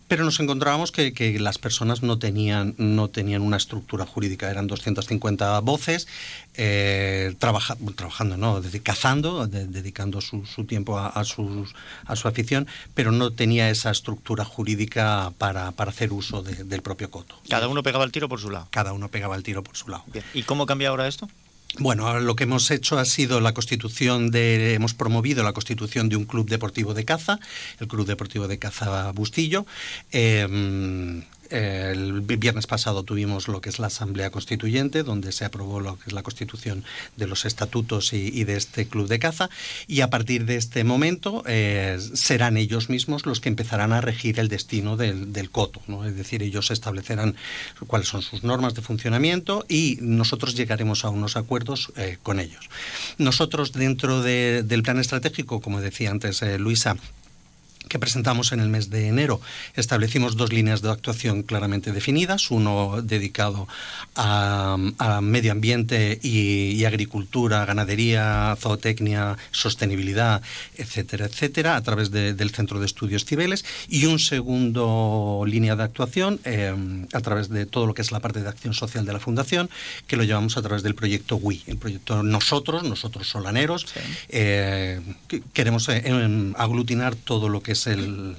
pero 0.09 0.25
nos 0.25 0.39
encontrábamos 0.41 0.93
que, 0.93 1.37
las 1.41 1.59
personas 1.59 2.03
no 2.03 2.19
tenían, 2.19 2.75
no 2.79 3.09
tenían 3.09 3.43
una 3.43 3.57
estructura 3.57 4.07
jurídica, 4.07 4.51
eran 4.51 4.67
250 4.67 5.61
voces, 5.61 6.07
eh, 6.55 7.35
trabajando, 7.39 8.37
¿no? 8.37 8.61
cazando, 8.83 9.47
dedicando 9.47 10.21
su, 10.21 10.65
tiempo 10.65 10.99
a, 10.99 11.25
su 11.25 11.65
afición, 12.25 12.67
pero 12.95 13.13
no 13.13 13.33
tenía 13.33 13.71
esa 13.71 13.91
estructura 13.91 14.45
jurídica 14.45 15.33
para, 15.39 15.69
hacer 15.69 16.13
uso 16.13 16.43
del 16.43 16.83
propio 16.83 17.11
coto. 17.11 17.37
Cada 17.49 17.69
uno 17.69 17.83
pegaba 17.83 18.05
el 18.05 18.13
tiro 18.13 18.29
por 18.29 18.41
su 18.41 18.51
lado. 18.51 18.69
Cada 18.71 18.93
uno 18.93 19.09
pegaba 19.09 19.37
el 19.37 19.43
tiro 19.43 19.63
por 19.63 19.77
su 19.77 19.89
lado. 19.89 20.05
¿Y 20.35 20.43
cómo 20.45 20.67
cambia 20.67 20.91
ahora 20.91 21.09
esto? 21.09 21.29
Bueno, 21.79 22.19
lo 22.19 22.35
que 22.35 22.45
hemos 22.45 22.71
hecho 22.71 22.99
ha 22.99 23.05
sido 23.05 23.41
la 23.41 23.55
constitución 23.55 24.31
de, 24.31 24.75
hemos 24.75 24.93
promovido 24.93 25.45
la 25.45 25.53
constitución 25.53 26.09
de 26.09 26.17
un 26.17 26.25
club 26.25 26.49
deportivo 26.49 26.95
de 26.95 27.05
caza, 27.05 27.39
el 27.79 27.87
Club 27.87 28.07
Deportivo 28.07 28.49
de 28.49 28.59
Caza 28.59 29.13
Bustillo. 29.13 29.67
Em, 30.11 31.23
el 31.51 32.21
viernes 32.23 32.67
pasado 32.67 33.03
tuvimos 33.03 33.49
lo 33.49 33.61
que 33.61 33.69
es 33.69 33.79
la 33.79 33.89
Asamblea 33.89 34.31
Constituyente, 34.31 35.03
donde 35.03 35.33
se 35.33 35.45
aprobó 35.45 35.81
lo 35.81 35.99
que 35.99 36.05
es 36.07 36.13
la 36.13 36.23
constitución 36.23 36.85
de 37.17 37.27
los 37.27 37.45
estatutos 37.45 38.13
y, 38.13 38.45
de 38.45 38.57
este 38.57 38.87
club 38.87 39.09
de 39.09 39.19
caza, 39.19 39.51
y 39.87 40.01
a 40.01 40.11
partir 40.11 40.45
de 40.45 40.57
este 40.57 40.85
momento 40.85 41.43
eh, 41.47 41.99
serán 42.15 42.57
ellos 42.57 42.89
mismos 42.89 43.27
los 43.27 43.41
que 43.41 43.49
empezarán 43.49 43.93
a 43.93 44.01
regir 44.01 44.39
el 44.39 44.49
destino 44.49 44.97
del, 44.97 45.51
coto, 45.51 45.81
es 46.07 46.17
decir, 46.17 46.43
ellos 46.43 46.71
establecerán 46.71 47.37
cuáles 47.87 48.09
son 48.09 48.23
sus 48.23 48.45
normas 48.45 48.75
de 48.75 48.83
funcionamiento 48.83 49.65
y 49.69 49.99
nosotros 50.01 50.55
llegaremos 50.55 51.05
a 51.05 51.11
unos 51.11 51.37
acuerdos 51.37 51.93
eh, 51.97 52.19
con 52.23 52.41
ellos. 52.41 52.69
Nosotros 53.19 53.73
dentro 53.73 54.23
del 54.23 54.83
plan 54.83 54.99
estratégico, 54.99 55.61
como 55.61 55.81
decía 55.81 56.11
antes 56.11 56.43
eh, 56.43 56.59
Luisa, 56.59 56.97
que 57.91 57.99
presentamos 57.99 58.53
en 58.53 58.61
el 58.61 58.69
mes 58.69 58.89
de 58.89 59.09
enero, 59.09 59.41
establecimos 59.75 60.37
dos 60.37 60.53
líneas 60.53 60.81
de 60.81 60.91
actuación 60.91 61.43
claramente 61.43 61.91
definidas, 61.91 62.53
uno 62.53 63.03
dedicado 63.03 63.67
a, 64.15 64.79
medio 65.21 65.51
ambiente 65.51 66.19
y, 66.23 66.85
agricultura, 66.85 67.67
ganadería, 67.67 68.57
zootecnia, 68.61 69.37
sostenibilidad, 69.51 70.41
etcétera, 70.77 71.27
etcétera, 71.27 71.77
a 71.77 71.83
través 71.83 72.13
del 72.13 72.51
Centro 72.51 72.79
de 72.79 72.87
Estudios 72.87 73.25
Cibeles, 73.25 73.65
y 73.89 74.07
un 74.07 74.21
segundo 74.21 75.43
línea 75.47 75.75
de 75.75 75.83
actuación 75.83 76.41
eh, 76.45 76.73
a 77.13 77.21
través 77.21 77.49
de 77.49 77.67
todo 77.67 77.87
lo 77.87 77.95
que 77.95 78.03
es 78.03 78.13
la 78.13 78.21
parte 78.21 78.41
de 78.41 78.49
acción 78.49 78.73
social 78.73 79.05
de 79.05 79.13
la 79.13 79.19
Fundación, 79.19 79.69
que 80.07 80.17
lo 80.17 80.23
llevamos 80.23 80.57
a 80.57 80.63
través 80.63 80.85
del 80.85 80.95
proyecto 80.95 81.37
WI, 81.37 81.65
el 81.67 81.77
proyecto 81.77 82.23
Nosotros, 82.23 82.85
nosotros 82.85 83.29
solaneros, 83.29 83.87
eh, 84.29 85.01
queremos 85.53 85.89
eh, 85.89 86.05
aglutinar 86.57 87.17
todo 87.17 87.49
lo 87.49 87.63
que 87.63 87.73
es 87.73 87.80
el, 87.87 88.37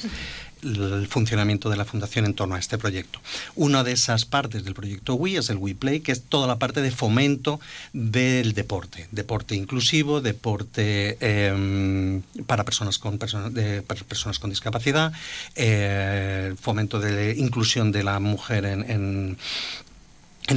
funcionamiento 1.09 1.71
de 1.71 1.75
la 1.75 1.85
fundación 1.85 2.25
en 2.25 2.35
torno 2.35 2.53
a 2.53 2.59
este 2.59 2.77
proyecto. 2.77 3.19
Una 3.55 3.83
de 3.83 3.93
esas 3.93 4.25
partes 4.25 4.63
del 4.63 4.75
proyecto 4.75 5.15
WI 5.15 5.38
es 5.38 5.49
el 5.49 5.57
WePlay, 5.57 6.01
que 6.01 6.11
es 6.11 6.21
toda 6.21 6.45
la 6.47 6.59
parte 6.59 6.83
de 6.83 6.91
fomento 6.91 7.60
del 7.93 8.53
deporte, 8.53 9.07
deporte 9.12 9.55
inclusivo, 9.55 10.21
deporte 10.21 11.17
em, 11.19 12.21
para 12.45 12.63
personas 12.63 13.00
con 13.00 13.17
personas 13.17 14.39
con 14.39 14.51
discapacidad, 14.51 15.12
eh, 15.55 16.53
fomento 16.62 17.00
de 17.00 17.33
inclusión 17.38 17.91
de 17.91 18.03
la 18.03 18.19
mujer 18.19 18.65
en 18.65 19.38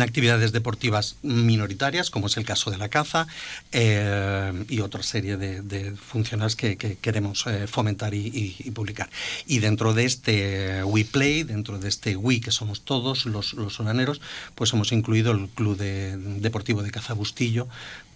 actividades 0.03 0.53
deportivas 0.53 1.17
minoritarias, 1.23 2.11
como 2.11 2.27
es 2.27 2.37
el 2.37 2.45
caso 2.45 2.71
de 2.71 2.79
la 2.79 2.89
caza, 2.89 3.27
eh, 3.73 4.65
y 4.69 4.81
otra 4.81 5.03
serie 5.03 5.37
de, 5.37 5.93
funciones 5.97 6.57
que, 6.57 6.77
queremos 6.77 7.47
eh, 7.47 7.67
fomentar 7.67 8.15
y, 8.15 8.71
publicar. 8.75 9.11
Y 9.47 9.59
dentro 9.59 9.95
de 9.95 10.05
este 10.05 10.85
WePlay, 10.85 11.43
dentro 11.45 11.79
de 11.79 11.89
este 11.89 12.17
We, 12.17 12.41
que 12.41 12.51
somos 12.51 12.83
todos 12.83 13.27
los, 13.27 13.55
los 13.55 13.79
pues 14.55 14.73
hemos 14.73 14.93
incluido 14.93 15.33
el 15.33 15.49
Club 15.49 15.77
Deportivo 15.77 16.83
de 16.83 16.91
Caza 16.91 17.15
Bustillo, 17.15 17.69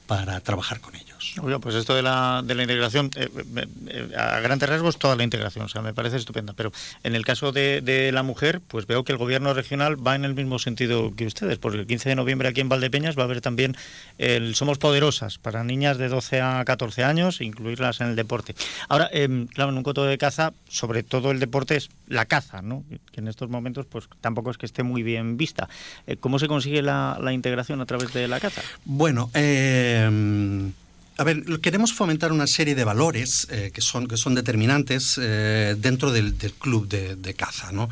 para 0.08 0.40
trabajar 0.40 0.80
con 0.80 0.96
ellos. 0.96 1.34
Oye, 1.42 1.58
pues 1.58 1.74
esto 1.74 1.94
de 1.94 2.00
la, 2.00 2.42
de 2.42 2.54
la 2.54 2.62
integración, 2.62 3.10
eh, 3.14 3.28
eh, 3.56 3.66
eh, 3.88 4.16
a 4.16 4.40
grandes 4.40 4.66
rasgos 4.66 4.98
toda 4.98 5.14
la 5.14 5.22
integración, 5.22 5.66
o 5.66 5.68
sea, 5.68 5.82
me 5.82 5.92
parece 5.92 6.16
estupenda, 6.16 6.54
pero 6.54 6.72
en 7.04 7.14
el 7.14 7.26
caso 7.26 7.52
de, 7.52 7.82
de, 7.82 8.10
la 8.10 8.22
mujer, 8.22 8.62
pues 8.66 8.86
veo 8.86 9.04
que 9.04 9.12
el 9.12 9.18
gobierno 9.18 9.52
regional 9.52 10.04
va 10.04 10.16
en 10.16 10.24
el 10.24 10.34
mismo 10.34 10.58
sentido 10.58 11.14
que 11.14 11.26
ustedes, 11.26 11.58
porque 11.58 11.78
el 11.80 11.86
15 11.86 12.08
de 12.08 12.14
noviembre 12.14 12.48
aquí 12.48 12.62
en 12.62 12.70
Valdepeñas 12.70 13.18
va 13.18 13.22
a 13.22 13.24
haber 13.26 13.42
también 13.42 13.76
el 14.16 14.54
Somos 14.54 14.78
Poderosas 14.78 15.36
para 15.36 15.62
niñas 15.62 15.98
de 15.98 16.08
12 16.08 16.40
a 16.40 16.64
14 16.64 17.04
años, 17.04 17.42
incluirlas 17.42 18.00
en 18.00 18.08
el 18.08 18.16
deporte. 18.16 18.54
Ahora, 18.88 19.10
em, 19.12 19.46
claro, 19.46 19.72
en 19.72 19.76
un 19.76 19.82
coto 19.82 20.04
de 20.04 20.16
caza, 20.16 20.54
sobre 20.68 21.02
todo 21.02 21.30
el 21.32 21.38
deporte 21.38 21.76
es 21.76 21.90
la 22.06 22.24
caza, 22.24 22.62
¿no? 22.62 22.82
que 23.12 23.20
en 23.20 23.28
estos 23.28 23.50
momentos 23.50 23.84
pues 23.84 24.08
tampoco 24.22 24.50
es 24.50 24.56
que 24.56 24.64
esté 24.64 24.82
muy 24.82 25.02
bien 25.02 25.36
vista. 25.36 25.68
¿Cómo 26.20 26.38
se 26.38 26.48
consigue 26.48 26.80
la, 26.80 27.18
la 27.20 27.34
integración 27.34 27.82
a 27.82 27.86
través 27.86 28.14
de 28.14 28.26
la 28.26 28.40
caza? 28.40 28.62
Bueno, 28.86 29.30
eh 29.34 29.97
Em, 30.06 30.72
a 31.16 31.24
ver, 31.24 31.42
queremos 31.60 31.92
fomentar 31.92 32.30
una 32.30 32.46
serie 32.46 32.76
de 32.76 32.84
valores 32.84 33.48
eh, 33.50 33.72
que, 33.74 33.80
son, 33.80 34.06
que 34.06 34.16
son 34.16 34.36
determinantes 34.36 35.18
eh, 35.20 35.74
dentro 35.76 36.12
del, 36.12 36.34
club 36.58 36.86
de, 36.86 37.34
caza. 37.34 37.72
¿no? 37.72 37.88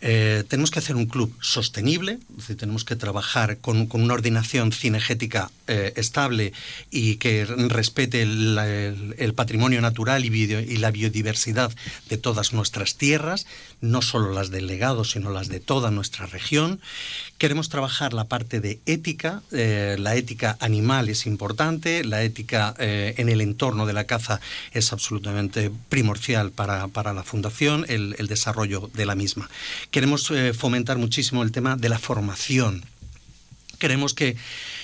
Eh, 0.00 0.44
tenemos 0.48 0.70
que 0.70 0.78
hacer 0.78 0.96
un 0.96 1.06
club 1.06 1.34
sostenible, 1.40 2.18
es 2.30 2.36
decir, 2.36 2.56
tenemos 2.56 2.84
que 2.84 2.96
trabajar 2.96 3.58
con, 3.58 3.88
una 3.90 4.14
ordenación 4.14 4.72
cinegética 4.72 5.50
eh, 5.66 5.92
estable 5.96 6.52
y 6.90 7.16
que 7.16 7.44
respete 7.44 8.22
el, 8.22 9.34
patrimonio 9.34 9.80
natural 9.80 10.24
y, 10.24 10.28
y, 10.28 10.76
la 10.76 10.90
biodiversidad 10.90 11.72
de 12.08 12.16
todas 12.16 12.52
nuestras 12.52 12.96
tierras, 12.96 13.46
no 13.80 14.02
solo 14.02 14.32
las 14.32 14.50
del 14.50 14.66
legado, 14.66 15.04
sino 15.04 15.30
las 15.30 15.48
de 15.48 15.60
toda 15.60 15.90
nuestra 15.90 16.26
región. 16.26 16.80
Queremos 17.38 17.68
trabajar 17.68 18.12
la 18.12 18.24
parte 18.24 18.60
de 18.60 18.80
ética, 18.86 19.42
eh, 19.52 19.96
la 19.98 20.16
ética 20.16 20.56
animal 20.60 21.08
es 21.08 21.26
importante, 21.26 22.04
la 22.04 22.22
ética 22.22 22.74
en 22.78 23.28
el 23.28 23.40
entorno 23.40 23.86
de 23.86 23.92
la 23.92 24.04
caza 24.04 24.40
es 24.72 24.92
absolutamente 24.92 25.70
primordial 25.88 26.50
para, 26.50 27.12
la 27.12 27.22
fundación, 27.22 27.84
el 27.88 28.26
desarrollo 28.26 28.90
de 28.94 29.06
la 29.06 29.14
misma. 29.14 29.48
Queremos 29.90 30.30
eh, 30.30 30.52
fomentar 30.54 30.98
muchísimo 30.98 31.42
el 31.42 31.52
tema 31.52 31.76
de 31.76 31.88
la 31.88 31.98
formación. 31.98 32.84
Queremos 33.78 34.12
que 34.12 34.36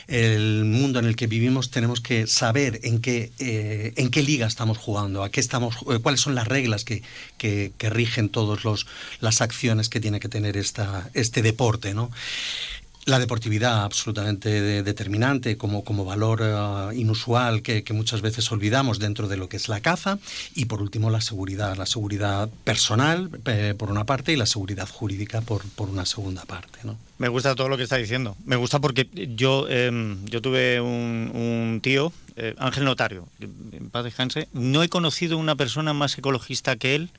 el 0.07 0.65
mundo 0.65 0.99
en 0.99 1.07
el 1.07 1.17
que 1.17 1.27
vivimos 1.27 1.71
tenemos 1.71 2.01
que 2.01 2.27
saber 2.27 2.81
en 2.85 3.01
qué, 3.01 3.33
eh, 3.39 3.93
en 3.97 4.11
qué 4.11 4.23
liga 4.23 4.47
estamos 4.47 4.79
jugando, 4.79 5.25
a 5.25 5.31
qué 5.31 5.41
estamos, 5.41 5.77
eh, 5.91 5.99
cuáles 6.03 6.21
son 6.21 6.35
las 6.35 6.47
reglas 6.47 6.85
que, 6.85 7.03
que, 7.39 7.73
rigen 7.81 8.29
todas 8.29 8.65
las 9.21 9.41
acciones 9.41 9.89
que 9.89 10.01
tiene 10.01 10.21
que 10.21 10.29
tener 10.29 10.57
esta, 10.57 11.11
este 11.15 11.43
deporte. 11.43 11.95
¿no? 11.95 12.11
La 13.07 13.19
deportividad 13.19 13.85
absolutamente 13.85 14.83
determinante 14.83 15.59
como, 15.59 15.85
como 15.85 16.05
valor 16.05 16.41
eh, 16.43 16.97
inusual 16.97 17.63
que, 17.63 17.85
muchas 17.93 18.23
veces 18.23 18.51
olvidamos 18.51 18.99
dentro 18.99 19.29
de 19.29 19.37
lo 19.37 19.49
que 19.49 19.57
es 19.57 19.69
la 19.69 19.81
caza 19.81 20.19
y 20.55 20.65
por 20.65 20.81
último 20.81 21.11
la 21.11 21.21
seguridad, 21.21 21.77
la 21.77 21.87
seguridad 21.87 22.49
personal 22.65 23.31
por 23.79 23.91
una 23.91 24.05
parte 24.05 24.33
y 24.33 24.37
la 24.37 24.47
seguridad 24.47 24.89
jurídica 24.89 25.43
por, 25.43 25.63
por 25.77 25.91
una 25.91 26.07
segunda 26.07 26.45
parte. 26.45 26.79
¿no? 26.83 26.97
Me 27.19 27.29
gusta 27.29 27.55
todo 27.55 27.69
lo 27.69 27.77
que 27.77 27.85
está 27.85 27.97
diciendo. 27.97 28.37
Me 28.45 28.57
gusta 28.57 28.81
porque 28.81 29.09
yo, 29.37 29.69
em, 29.69 30.25
yo 30.27 30.43
tuve 30.43 30.81
un, 30.81 31.81
tío, 31.83 32.13
eh, 32.37 32.55
Ángel 32.59 32.85
Notario, 32.85 33.29
en 33.41 33.91
paz 33.91 34.05
no 34.53 34.83
he 34.83 34.89
conocido 34.89 35.39
una 35.39 35.55
persona 35.55 35.93
más 35.93 36.19
ecologista 36.19 36.77
que 36.77 36.97
él. 36.97 37.11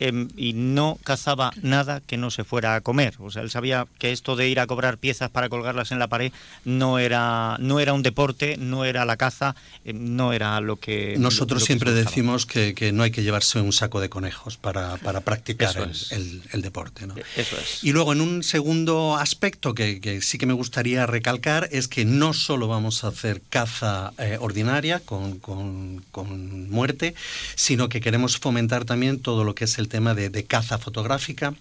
Em, 0.00 0.28
y 0.36 0.54
no 0.54 0.98
cazaba 1.04 1.52
nada 1.62 2.02
que 2.04 2.16
no 2.16 2.32
se 2.32 2.42
fuera 2.42 2.74
a 2.74 2.80
comer. 2.80 3.14
O 3.20 3.30
sea, 3.30 3.42
él 3.42 3.50
sabía 3.50 3.86
que 4.00 4.10
esto 4.10 4.34
de 4.34 4.48
ir 4.48 4.58
a 4.58 4.66
cobrar 4.66 4.98
piezas 4.98 5.30
para 5.30 5.48
colgarlas 5.48 5.92
en 5.92 6.00
la 6.00 6.08
pared 6.08 6.32
no 6.64 6.98
era, 6.98 7.56
no 7.60 7.78
era 7.78 7.92
un 7.92 8.02
deporte, 8.02 8.56
no 8.56 8.84
era 8.84 9.04
la 9.04 9.16
caza, 9.16 9.54
em, 9.84 10.16
no 10.16 10.32
era 10.32 10.60
lo 10.60 10.76
que... 10.76 11.14
Nosotros 11.16 11.62
siempre 11.62 11.92
decimos 11.92 12.44
que, 12.44 12.74
no 12.92 13.04
hay 13.04 13.12
que 13.12 13.22
llevarse 13.22 13.60
un 13.60 13.72
saco 13.72 14.00
de 14.00 14.08
conejos 14.08 14.56
para, 14.56 14.96
practicar 14.96 15.88
el, 16.10 16.62
deporte. 16.62 17.06
¿no? 17.06 17.14
Eso 17.36 17.56
es. 17.56 17.84
Y 17.84 17.92
luego, 17.92 18.12
en 18.12 18.20
un 18.20 18.42
segundo 18.42 19.16
aspecto 19.16 19.74
que, 19.74 20.20
sí 20.22 20.38
que 20.38 20.46
me 20.46 20.54
gustaría 20.54 21.06
recalcar, 21.06 21.68
es 21.70 21.86
que 21.86 22.04
no 22.04 22.32
solo 22.32 22.66
vamos 22.66 23.04
a 23.04 23.08
hacer 23.08 23.42
caza 23.48 24.12
eh, 24.18 24.38
ordinaria 24.40 24.98
con, 24.98 25.38
con 25.38 26.68
muerte, 26.68 27.14
sino 27.54 27.88
que 27.88 28.00
queremos 28.00 28.38
fomentar 28.38 28.84
también 28.84 29.20
todo 29.20 29.44
lo 29.44 29.54
que 29.54 29.64
es 29.64 29.78
el 29.78 29.83
el 29.84 29.88
tema 29.88 30.14
de, 30.14 30.44
caza 30.44 30.78
fotográfica 30.78 31.54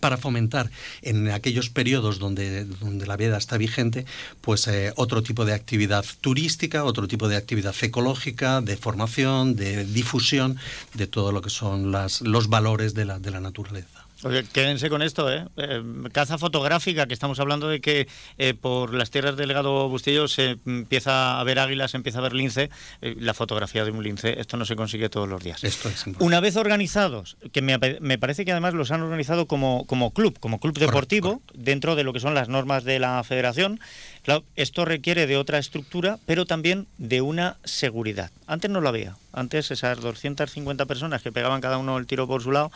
para 0.00 0.18
fomentar 0.18 0.70
en 1.00 1.30
aquellos 1.30 1.70
periodos 1.70 2.18
donde, 2.18 2.66
la 3.06 3.16
veda 3.16 3.38
está 3.38 3.56
vigente, 3.56 4.04
pues 4.42 4.66
eh, 4.66 4.92
otro 4.96 5.22
tipo 5.22 5.44
de 5.44 5.54
actividad 5.54 6.04
turística, 6.20 6.84
otro 6.84 7.08
tipo 7.08 7.28
de 7.28 7.36
actividad 7.36 7.74
ecológica, 7.80 8.60
de 8.60 8.76
formación, 8.76 9.56
de 9.56 9.86
difusión 9.86 10.58
de 10.94 11.06
todo 11.06 11.32
lo 11.32 11.40
que 11.40 11.50
son 11.50 11.92
las, 11.92 12.20
los 12.20 12.48
valores 12.48 12.92
de 12.94 13.04
la 13.06 13.40
naturaleza. 13.40 14.05
Quédense 14.52 14.90
con 14.90 15.02
esto, 15.02 15.32
¿eh? 15.32 15.44
¿eh? 15.56 15.82
Caza 16.12 16.38
fotográfica, 16.38 17.06
que 17.06 17.14
estamos 17.14 17.40
hablando 17.40 17.68
de 17.68 17.80
que 17.80 18.08
eh, 18.38 18.54
por 18.54 18.94
las 18.94 19.10
tierras 19.10 19.36
del 19.36 19.48
legado 19.48 19.88
Bustillo 19.88 20.28
se 20.28 20.58
empieza 20.66 21.40
a 21.40 21.44
ver 21.44 21.58
águilas, 21.58 21.92
se 21.92 21.96
empieza 21.96 22.18
a 22.18 22.22
ver 22.22 22.34
lince. 22.34 22.70
Eh, 23.02 23.16
la 23.18 23.34
fotografía 23.34 23.84
de 23.84 23.90
un 23.90 24.02
lince, 24.02 24.40
esto 24.40 24.56
no 24.56 24.64
se 24.64 24.76
consigue 24.76 25.08
todos 25.08 25.28
los 25.28 25.42
días. 25.42 25.62
Esto 25.64 25.88
es 25.88 26.04
Una 26.18 26.40
vez 26.40 26.56
organizados, 26.56 27.36
que 27.52 27.62
me, 27.62 27.78
parece 28.18 28.44
que 28.44 28.52
además 28.52 28.74
los 28.74 28.90
han 28.90 29.02
organizado 29.02 29.46
como, 29.46 29.86
como 29.86 30.12
club, 30.12 30.38
como 30.38 30.58
club 30.58 30.78
deportivo, 30.78 31.42
dentro 31.54 31.96
de 31.96 32.04
lo 32.04 32.12
que 32.12 32.20
son 32.20 32.34
las 32.34 32.48
normas 32.48 32.84
de 32.84 32.98
la 32.98 33.22
federación. 33.24 33.80
Claro, 34.22 34.44
esto 34.56 34.84
requiere 34.84 35.26
de 35.26 35.36
otra 35.36 35.58
estructura, 35.58 36.18
pero 36.26 36.46
también 36.46 36.86
de 36.98 37.20
una 37.20 37.56
seguridad. 37.64 38.30
Antes 38.46 38.70
no 38.70 38.80
lo 38.80 38.88
había. 38.88 39.16
Antes 39.32 39.70
esas 39.70 40.00
250 40.00 40.86
personas 40.86 41.22
que 41.22 41.30
pegaban 41.30 41.60
cada 41.60 41.78
uno 41.78 41.98
el 41.98 42.06
tiro 42.06 42.26
por 42.26 42.42
su 42.42 42.52
lado 42.52 42.72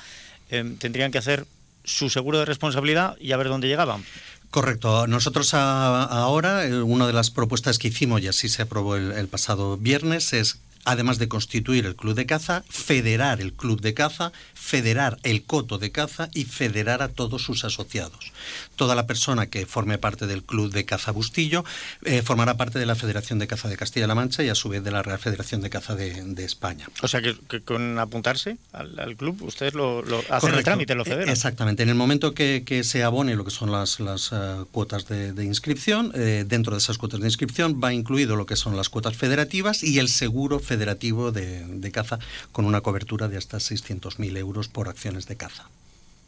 Em, 0.51 0.77
tendrían 0.77 1.11
que 1.13 1.19
hacer 1.19 1.47
su 1.85 2.11
seguro 2.11 2.39
de 2.39 2.45
responsabilidad 2.45 3.17
y 3.21 3.33
a 3.33 3.37
ver 3.37 3.49
dónde 3.49 3.69
llegaban. 3.69 4.05
Correcto. 4.51 5.07
Nosotros 5.07 5.55
ahora, 5.55 6.67
eh, 6.67 6.83
una 6.83 7.07
de 7.07 7.13
las 7.13 7.31
propuestas 7.31 7.79
que 7.79 7.89
hicimos, 7.89 8.21
y 8.21 8.29
así 8.29 8.49
se 8.49 8.63
aprobó 8.63 8.97
el 8.97 9.29
pasado 9.29 9.77
viernes, 9.77 10.33
es 10.33 10.59
además 10.91 11.19
de 11.19 11.29
constituir 11.29 11.87
el 11.87 11.97
club 11.97 12.15
de 12.15 12.27
caza, 12.27 12.65
federar 12.69 13.41
el 13.41 13.53
club 13.53 13.81
de 13.81 13.95
caza, 13.95 14.33
federar 14.55 15.19
el 15.23 15.45
coto 15.45 15.79
de 15.79 15.93
caza 15.93 16.29
y 16.35 16.45
federar 16.45 17.03
a 17.03 17.09
todos 17.09 17.43
sus 17.43 17.65
asociados. 17.65 18.33
Toda 18.77 18.95
la 18.95 19.07
persona 19.07 19.47
que 19.47 19.67
forme 19.67 19.99
parte 19.99 20.27
del 20.27 20.43
club 20.43 20.73
de 20.73 20.85
caza 20.85 21.13
Bustillo 21.13 21.65
eh, 22.05 22.23
formará 22.23 22.57
parte 22.57 22.79
de 22.79 22.87
la 22.87 22.95
Federación 22.95 23.39
de 23.39 23.47
Caza 23.47 23.69
de 23.69 23.77
Castilla-La 23.77 24.15
Mancha 24.15 24.43
y 24.43 24.49
a 24.49 24.55
su 24.55 24.69
vez 24.69 24.83
de 24.83 24.91
la 24.91 25.03
Real 25.03 25.19
Federación 25.19 25.61
de 25.61 25.71
Caza 25.71 25.95
de, 25.95 26.45
España. 26.45 26.89
O 27.03 27.09
sea 27.09 27.21
que, 27.21 27.61
con 27.61 27.99
apuntarse 27.99 28.57
al, 28.73 29.17
club 29.17 29.43
ustedes 29.43 29.75
lo, 29.75 30.03
hacen 30.31 30.55
el 30.55 30.65
trámite, 30.65 30.95
lo 30.95 31.05
federan. 31.05 31.29
Exactamente. 31.29 31.83
En 31.83 31.91
el 31.91 31.95
momento 31.95 32.33
que, 32.35 32.81
se 32.85 33.03
abone 33.03 33.37
lo 33.37 33.45
que 33.45 33.51
son 33.51 33.71
las, 33.71 34.01
las 34.01 34.31
eh, 34.33 34.65
cuotas 34.73 35.07
de, 35.07 35.45
inscripción, 35.45 36.13
eh, 36.15 36.45
dentro 36.47 36.73
de 36.73 36.79
esas 36.79 36.99
cuotas 36.99 37.21
de 37.21 37.27
inscripción 37.27 37.81
va 37.83 37.93
incluido 37.93 38.37
lo 38.37 38.47
que 38.47 38.57
son 38.57 38.77
las 38.77 38.89
cuotas 38.89 39.17
federativas 39.17 39.83
y 39.83 39.99
el 39.99 40.09
seguro 40.09 40.59
federativo 40.81 41.31
de, 41.31 41.91
caza 41.93 42.19
con 42.53 42.65
una 42.65 42.81
cobertura 42.81 43.29
de 43.29 43.37
hasta 43.37 43.59
600.000 43.59 44.37
euros 44.39 44.69
por 44.69 44.89
acciones 44.89 45.27
de 45.27 45.37
caza. 45.37 45.69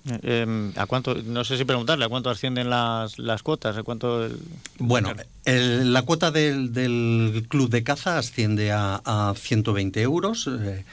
Eh, 0.04 0.42
em, 0.42 0.73
¿A 0.76 0.85
cuánto? 0.87 1.14
No 1.14 1.42
sé 1.44 1.56
si 1.56 1.64
preguntarle, 1.64 2.04
¿a 2.04 2.09
cuánto 2.09 2.28
ascienden 2.28 2.68
las, 2.68 3.18
las 3.18 3.42
cuotas? 3.42 3.76
¿A 3.78 3.82
cuánto 3.82 4.28
Bueno, 4.78 5.14
la 5.47 6.02
cuota 6.02 6.30
del, 6.30 7.47
club 7.49 7.71
de 7.71 7.82
caza 7.82 8.18
asciende 8.18 8.73
a, 8.73 9.00
a 9.04 9.35
120 9.35 10.02
euros. 10.02 10.49
Eh, 10.49 10.85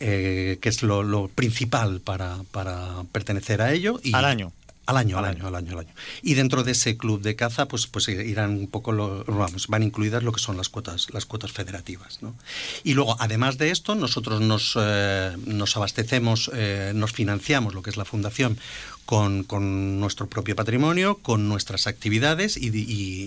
eh, 0.00 0.58
que 0.60 0.68
es 0.70 0.82
lo, 0.82 1.28
principal 1.28 2.00
para, 2.00 2.38
para, 2.50 3.04
pertenecer 3.12 3.60
a 3.62 3.72
ello. 3.72 4.00
Y, 4.02 4.14
al 4.14 4.24
año. 4.24 4.52
Al 4.86 4.98
año, 4.98 5.18
al, 5.18 5.24
año, 5.24 5.46
al 5.46 5.54
año, 5.54 5.72
al 5.72 5.78
año. 5.80 5.94
Y 6.22 6.34
dentro 6.34 6.62
de 6.62 6.72
ese 6.72 6.98
club 6.98 7.22
de 7.22 7.36
caza, 7.36 7.66
pues, 7.66 7.86
pues 7.86 8.08
irán 8.08 8.50
un 8.50 8.66
poco, 8.66 8.92
lo, 8.92 9.24
vamos, 9.24 9.66
van 9.68 9.82
incluidas 9.82 10.22
lo 10.22 10.32
que 10.32 10.40
son 10.40 10.56
las 10.58 10.68
cuotas, 10.68 11.08
las 11.12 11.24
cuotas 11.24 11.52
federativas. 11.52 12.22
¿no? 12.22 12.34
Y 12.82 12.92
luego, 12.92 13.16
además 13.18 13.56
de 13.56 13.70
esto, 13.70 13.94
nosotros 13.94 14.42
nos, 14.42 14.76
eh, 14.78 15.36
nos 15.46 15.76
abastecemos, 15.76 16.50
eh, 16.54 16.92
nos 16.94 17.12
financiamos 17.12 17.74
lo 17.74 17.82
que 17.82 17.90
es 17.90 17.96
la 17.96 18.04
fundación 18.04 18.58
con, 19.06 19.44
con, 19.44 20.00
nuestro 20.00 20.28
propio 20.28 20.56
patrimonio, 20.56 21.18
con 21.22 21.48
nuestras 21.48 21.86
actividades 21.86 22.56
y, 22.56 22.70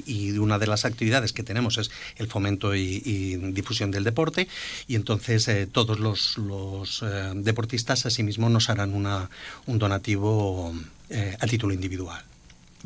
y, 0.05 0.38
una 0.38 0.60
de 0.60 0.67
las 0.67 0.86
actividades 0.86 1.34
que 1.34 1.43
tenemos 1.43 1.77
es 1.77 1.91
el 2.17 2.27
fomento 2.27 2.75
y, 2.75 3.36
difusión 3.53 3.91
del 3.91 4.03
deporte. 4.03 4.48
Y 4.88 4.96
entonces 4.96 5.48
eh, 5.48 5.67
todos 5.67 6.00
los, 6.00 6.38
los 6.38 7.03
eh, 7.03 7.31
deportistas 7.36 8.05
asimismo 8.05 8.50
nos 8.50 8.69
harán 8.69 8.93
una, 8.93 9.29
un 9.65 9.79
donativo 9.79 10.74
eh, 11.10 11.36
a 11.39 11.48
título 11.48 11.74
individual 11.74 12.24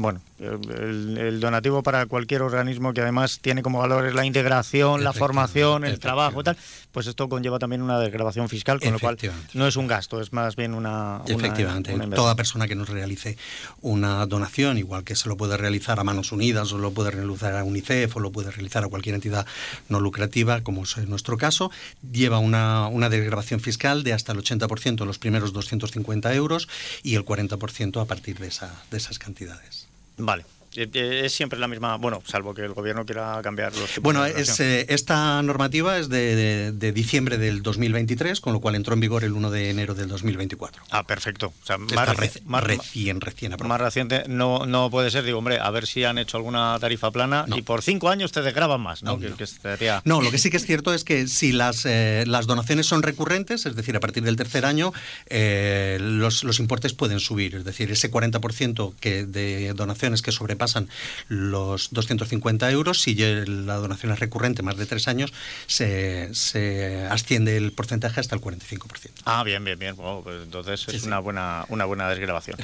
bueno, 0.01 0.21
el, 0.39 1.39
donativo 1.39 1.83
para 1.83 2.05
cualquier 2.05 2.41
organismo 2.41 2.93
que 2.93 3.01
además 3.01 3.39
tiene 3.41 3.61
como 3.61 3.79
valores 3.79 4.13
la 4.13 4.25
integración, 4.25 5.03
la 5.03 5.13
formación, 5.13 5.85
el 5.85 5.99
trabajo 5.99 6.41
y 6.41 6.43
tal, 6.43 6.57
pues 6.91 7.07
esto 7.07 7.29
conlleva 7.29 7.59
también 7.59 7.81
una 7.81 7.99
desgrabación 7.99 8.49
fiscal, 8.49 8.79
con 8.79 8.91
lo 8.91 8.99
cual 8.99 9.17
no 9.53 9.67
es 9.67 9.75
un 9.75 9.87
gasto, 9.87 10.19
es 10.21 10.33
más 10.33 10.55
bien 10.55 10.73
una... 10.73 11.21
Efectivamente, 11.27 11.95
toda 12.15 12.35
persona 12.35 12.67
que 12.67 12.75
nos 12.75 12.89
realice 12.89 13.37
una 13.81 14.25
donación, 14.25 14.77
igual 14.77 15.03
que 15.03 15.15
se 15.15 15.29
lo 15.29 15.37
puede 15.37 15.57
realizar 15.57 15.99
a 15.99 16.03
Manos 16.03 16.31
Unidas, 16.31 16.71
o 16.73 16.77
lo 16.77 16.91
puede 16.91 17.11
realizar 17.11 17.55
a 17.55 17.63
UNICEF, 17.63 18.15
o 18.17 18.19
lo 18.19 18.31
puede 18.31 18.51
realizar 18.51 18.83
a 18.83 18.87
cualquier 18.87 19.15
entidad 19.15 19.45
no 19.89 19.99
lucrativa, 19.99 20.61
como 20.61 20.83
es 20.83 20.97
nuestro 21.07 21.37
caso, 21.37 21.71
lleva 22.11 22.39
una, 22.39 22.87
una 22.87 23.09
desgrabación 23.09 23.59
fiscal 23.59 24.03
de 24.03 24.13
hasta 24.13 24.31
el 24.31 24.39
80% 24.39 25.01
en 25.01 25.07
los 25.07 25.19
primeros 25.19 25.53
250 25.53 26.33
euros 26.33 26.67
y 27.03 27.15
el 27.15 27.25
40% 27.25 28.01
a 28.01 28.05
partir 28.05 28.39
de, 28.39 28.47
esa, 28.47 28.83
de 28.89 28.97
esas 28.97 29.19
cantidades. 29.19 29.90
Vale. 30.21 30.45
Eh, 30.75 30.89
eh, 30.93 31.21
es 31.25 31.33
siempre 31.33 31.59
la 31.59 31.67
misma, 31.67 31.97
bueno, 31.97 32.21
salvo 32.25 32.53
que 32.53 32.61
el 32.61 32.73
gobierno 32.73 33.05
quiera 33.05 33.39
cambiar 33.43 33.75
los 33.75 33.99
Bueno, 34.01 34.25
es, 34.25 34.59
eh, 34.61 34.85
esta 34.89 35.41
normativa 35.43 35.97
es 35.97 36.07
de, 36.09 36.35
de- 36.35 36.71
de 36.71 36.91
diciembre 36.93 37.37
del 37.37 37.61
2023, 37.61 38.39
con 38.39 38.53
lo 38.53 38.59
cual 38.61 38.75
entró 38.75 38.93
en 38.93 38.99
vigor 39.01 39.23
el 39.23 39.33
1 39.33 39.51
de 39.51 39.69
enero 39.69 39.93
del 39.95 40.07
2024. 40.07 40.83
Ah, 40.91 41.03
perfecto. 41.05 41.47
O 41.61 41.65
sea, 41.65 41.77
más, 41.77 41.91
Está 41.91 42.13
reci- 42.13 42.41
más- 42.45 42.63
recién, 42.63 43.19
recién 43.21 43.53
aprobada. 43.53 43.77
más 43.77 43.85
reciente 43.85 44.23
no, 44.27 44.65
no 44.65 44.89
puede 44.89 45.11
ser. 45.11 45.23
Digo, 45.25 45.39
hombre, 45.39 45.59
a 45.59 45.69
ver 45.71 45.85
si 45.87 46.03
han 46.05 46.17
hecho 46.17 46.37
alguna 46.37 46.77
tarifa 46.79 47.11
plana 47.11 47.45
No. 47.47 47.57
y 47.57 47.61
por 47.61 47.81
cinco 47.81 48.09
años 48.09 48.31
te 48.31 48.41
desgraban 48.41 48.79
más, 48.81 49.03
¿no? 49.03 49.13
No, 49.13 49.19
que, 49.19 49.31
que 49.33 49.45
sería- 49.47 50.01
No, 50.05 50.21
lo 50.21 50.31
que 50.31 50.37
sí 50.37 50.49
que 50.49 50.57
es 50.57 50.65
cierto 50.65 50.93
es 50.93 51.03
que 51.03 51.27
si 51.27 51.51
las, 51.51 51.85
eh, 51.85 52.23
las 52.27 52.47
donaciones 52.47 52.85
son 52.87 53.03
recurrentes, 53.03 53.65
es 53.65 53.75
decir, 53.75 53.95
a 53.95 53.99
partir 53.99 54.23
del 54.23 54.35
tercer 54.37 54.65
año, 54.65 54.93
eh, 55.27 55.97
los, 56.01 56.43
los 56.43 56.59
importes 56.59 56.93
pueden 56.93 57.19
subir. 57.19 57.55
Es 57.55 57.65
decir, 57.65 57.91
ese 57.91 58.09
40% 58.09 58.93
que 58.99 59.25
de 59.25 59.73
donaciones 59.73 60.21
que 60.21 60.31
sobrepasan 60.61 60.89
los 61.27 61.89
250 61.91 62.71
euros, 62.71 63.01
si 63.01 63.15
la 63.15 63.75
donación 63.75 64.11
es 64.11 64.19
recurrente 64.19 64.61
más 64.61 64.77
de 64.77 64.85
tres 64.85 65.07
años, 65.07 65.33
se, 65.67 66.33
se 66.33 67.05
asciende 67.09 67.57
el 67.57 67.71
porcentaje 67.71 68.19
hasta 68.19 68.35
el 68.35 68.41
45%. 68.41 69.11
Ah, 69.25 69.43
bien, 69.43 69.63
bien, 69.63 69.79
bien. 69.79 69.95
Bueno, 69.95 70.21
pues 70.23 70.43
entonces 70.43 70.87
es 70.87 71.01
sí. 71.01 71.07
una 71.07 71.19
buena 71.19 71.65
una 71.69 71.85
buena 71.85 72.09
desgrabación. 72.09 72.57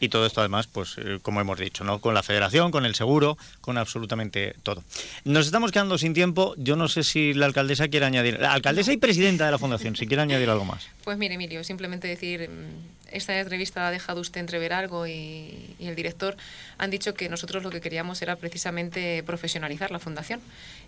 Y 0.00 0.08
todo 0.08 0.26
esto 0.26 0.40
además, 0.40 0.66
pues 0.66 0.96
eh, 0.98 1.18
como 1.22 1.40
hemos 1.40 1.58
dicho, 1.58 1.84
¿no? 1.84 2.00
Con 2.00 2.14
la 2.14 2.22
federación, 2.22 2.70
con 2.70 2.84
el 2.84 2.94
seguro, 2.94 3.36
con 3.60 3.78
absolutamente 3.78 4.54
todo. 4.62 4.82
Nos 5.24 5.46
estamos 5.46 5.72
quedando 5.72 5.98
sin 5.98 6.14
tiempo. 6.14 6.54
Yo 6.56 6.76
no 6.76 6.88
sé 6.88 7.02
si 7.02 7.34
la 7.34 7.46
alcaldesa 7.46 7.88
quiere 7.88 8.06
añadir. 8.06 8.38
La 8.40 8.52
alcaldesa 8.52 8.92
y 8.92 8.96
presidenta 8.96 9.46
de 9.46 9.50
la 9.50 9.58
fundación, 9.58 9.96
si 9.96 10.06
quiere 10.06 10.22
añadir 10.22 10.50
algo 10.50 10.64
más. 10.64 10.86
Pues 11.04 11.18
mire, 11.18 11.34
Emilio, 11.34 11.64
simplemente 11.64 12.06
decir, 12.06 12.48
mm, 12.48 13.10
esta 13.12 13.38
entrevista 13.38 13.88
ha 13.88 13.90
dejado 13.90 14.20
usted 14.20 14.40
entrever 14.40 14.72
algo 14.72 15.06
y, 15.06 15.74
y 15.78 15.86
el 15.86 15.96
director 15.96 16.36
han 16.78 16.90
dicho 16.90 17.14
que 17.14 17.28
nosotros 17.40 17.62
lo 17.62 17.70
que 17.70 17.80
queríamos 17.80 18.20
era 18.20 18.36
precisamente 18.36 19.22
profesionalizar 19.24 19.90
la 19.90 19.98
fundación 19.98 20.42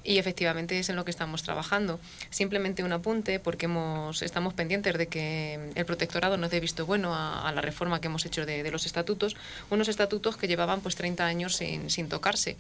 y 0.05 0.19
efectivamente 0.19 0.79
es 0.79 0.91
en 0.91 0.97
lo 0.97 1.05
que 1.07 1.11
estamos 1.11 1.43
trabajando. 1.43 1.99
Simplemente 2.29 2.85
un 2.85 2.93
apunte 2.93 3.41
porque 3.41 3.65
hemos, 3.65 4.21
estamos 4.21 4.53
pendientes 4.53 4.99
de 4.99 5.07
que 5.07 5.71
el 5.75 5.87
protectorado 5.87 6.37
nos 6.37 6.51
dé 6.51 6.61
visto 6.61 6.85
bueno 6.85 7.15
a, 7.15 7.49
a 7.49 7.53
la 7.53 7.63
reforma 7.63 8.03
que 8.03 8.09
hemos 8.09 8.27
hecho 8.27 8.45
de, 8.45 8.63
de 8.63 8.71
los 8.71 8.85
estatutos, 8.85 9.35
unos 9.71 9.89
estatutos 9.89 10.37
que 10.37 10.47
llevaban 10.47 10.83
pues 10.83 10.95
30 10.95 11.25
años 11.25 11.57
sin, 11.57 11.89
sin 11.89 12.11
tocarse, 12.11 12.59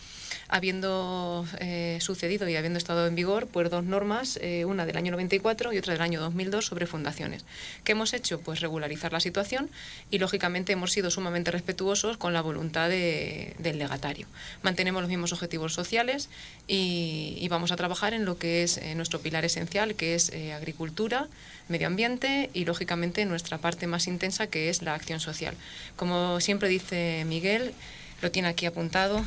habiendo 0.48 1.46
eh, 1.60 1.98
sucedido 2.00 2.48
y 2.48 2.56
habiendo 2.56 2.78
estado 2.78 3.06
en 3.06 3.14
vigor 3.14 3.46
pues 3.46 3.68
dos 3.68 3.84
normas, 3.84 4.38
eh, 4.40 4.64
una 4.64 4.86
del 4.86 4.96
año 4.96 5.10
94 5.12 5.74
y 5.74 5.76
otra 5.78 5.92
del 5.92 6.00
año 6.02 6.18
2002 6.18 6.64
sobre 6.64 6.86
fundaciones. 6.86 7.44
¿Qué 7.84 7.92
hemos 7.92 8.14
hecho? 8.14 8.40
Pues 8.40 8.60
regularizar 8.60 9.12
la 9.12 9.20
situación 9.20 9.68
y 10.10 10.18
lógicamente 10.18 10.72
hemos 10.72 10.92
sido 10.92 11.10
sumamente 11.10 11.50
respetuosos 11.50 12.16
con 12.16 12.32
la 12.32 12.40
voluntad 12.40 12.88
de- 12.88 13.54
del 13.58 13.78
legatario. 13.82 14.26
Mantenemos 14.62 15.02
los 15.02 15.08
mismos 15.08 15.32
objetivos 15.32 15.74
sociales 15.74 16.28
y, 16.66 17.46
vamos 17.50 17.70
a 17.70 17.76
trabajar 17.76 18.14
en 18.14 18.24
lo 18.24 18.38
que 18.38 18.62
es 18.62 18.78
eh, 18.78 18.94
nuestro 18.94 19.20
pilar 19.20 19.44
esencial, 19.44 19.94
que 19.94 20.14
es 20.14 20.30
eh, 20.30 20.54
agricultura, 20.54 21.28
medio 21.68 21.86
ambiente 21.86 22.48
y 22.54 22.64
lógicamente 22.64 23.26
nuestra 23.26 23.58
parte 23.58 23.86
más 23.86 24.06
intensa, 24.06 24.46
que 24.46 24.70
es 24.70 24.80
la 24.80 24.94
acción 24.94 25.20
social. 25.20 25.54
Como 25.96 26.40
siempre 26.40 26.70
dice 26.70 27.24
Miguel, 27.26 27.74
lo 28.22 28.30
tiene 28.30 28.48
aquí 28.48 28.64
apuntado, 28.64 29.22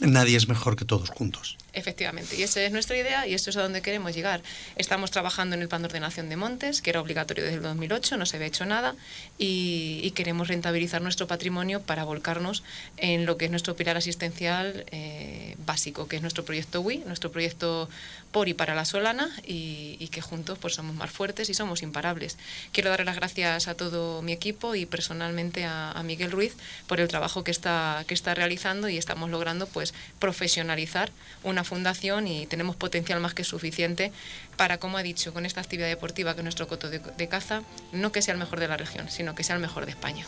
Nadie 0.00 0.36
es 0.36 0.48
mejor 0.48 0.76
que 0.76 0.84
todos 0.84 1.10
juntos. 1.10 1.56
Efectivamente, 1.74 2.34
y 2.34 2.42
esa 2.42 2.62
es 2.62 2.72
nuestra 2.72 2.96
idea 2.96 3.26
y 3.26 3.34
esto 3.34 3.50
es 3.50 3.56
a 3.58 3.62
donde 3.62 3.82
queremos 3.82 4.14
llegar. 4.14 4.40
Estamos 4.76 5.10
trabajando 5.10 5.54
en 5.54 5.60
el 5.60 5.68
plan 5.68 5.82
de 5.82 5.88
ordenación 5.88 6.30
de 6.30 6.36
montes, 6.36 6.80
que 6.80 6.88
era 6.88 7.00
obligatorio 7.00 7.44
desde 7.44 7.56
el 7.56 7.62
2008, 7.62 8.16
no 8.16 8.24
se 8.24 8.36
había 8.36 8.48
hecho 8.48 8.64
nada, 8.64 8.96
y, 9.36 10.00
y 10.02 10.12
queremos 10.12 10.48
rentabilizar 10.48 11.02
nuestro 11.02 11.26
patrimonio 11.26 11.82
para 11.82 12.04
volcarnos 12.04 12.62
en 12.96 13.26
lo 13.26 13.36
que 13.36 13.44
es 13.44 13.50
nuestro 13.50 13.76
pilar 13.76 13.98
asistencial 13.98 14.86
eh, 14.90 15.56
básico, 15.66 16.08
que 16.08 16.16
es 16.16 16.22
nuestro 16.22 16.42
proyecto 16.44 16.80
WI, 16.80 17.04
nuestro 17.06 17.30
proyecto 17.30 17.90
por 18.32 18.48
y 18.48 18.54
para 18.54 18.74
la 18.74 18.86
Solana, 18.86 19.30
y, 19.46 19.98
y 20.00 20.08
que 20.08 20.22
juntos 20.22 20.58
pues 20.58 20.74
somos 20.74 20.96
más 20.96 21.10
fuertes 21.10 21.50
y 21.50 21.54
somos 21.54 21.82
imparables. 21.82 22.38
Quiero 22.72 22.88
darle 22.88 23.04
las 23.04 23.16
gracias 23.16 23.68
a 23.68 23.74
todo 23.74 24.22
mi 24.22 24.32
equipo 24.32 24.74
y 24.74 24.86
personalmente 24.86 25.66
a, 25.66 25.92
a 25.92 26.02
Miguel 26.02 26.30
Ruiz 26.30 26.54
por 26.86 26.98
el 26.98 27.08
trabajo 27.08 27.44
que 27.44 27.50
está, 27.50 28.04
que 28.06 28.14
está 28.14 28.34
realizando 28.34 28.88
y 28.88 28.96
estamos 28.96 29.28
logrando 29.28 29.66
pues 29.66 29.92
profesionalizar 30.18 31.10
una 31.42 31.57
fundación 31.64 32.26
y 32.26 32.46
tenemos 32.46 32.76
potencial 32.76 33.20
más 33.20 33.34
que 33.34 33.44
suficiente 33.44 34.12
para, 34.56 34.78
como 34.78 34.98
ha 34.98 35.02
dicho, 35.02 35.32
con 35.32 35.46
esta 35.46 35.60
actividad 35.60 35.88
deportiva 35.88 36.34
que 36.34 36.40
es 36.40 36.44
nuestro 36.44 36.68
coto 36.68 36.90
de, 36.90 36.98
de 36.98 37.28
caza, 37.28 37.62
no 37.92 38.12
que 38.12 38.22
sea 38.22 38.34
el 38.34 38.40
mejor 38.40 38.60
de 38.60 38.68
la 38.68 38.76
región, 38.76 39.08
sino 39.10 39.34
que 39.34 39.44
sea 39.44 39.56
el 39.56 39.62
mejor 39.62 39.86
de 39.86 39.92
España. 39.92 40.24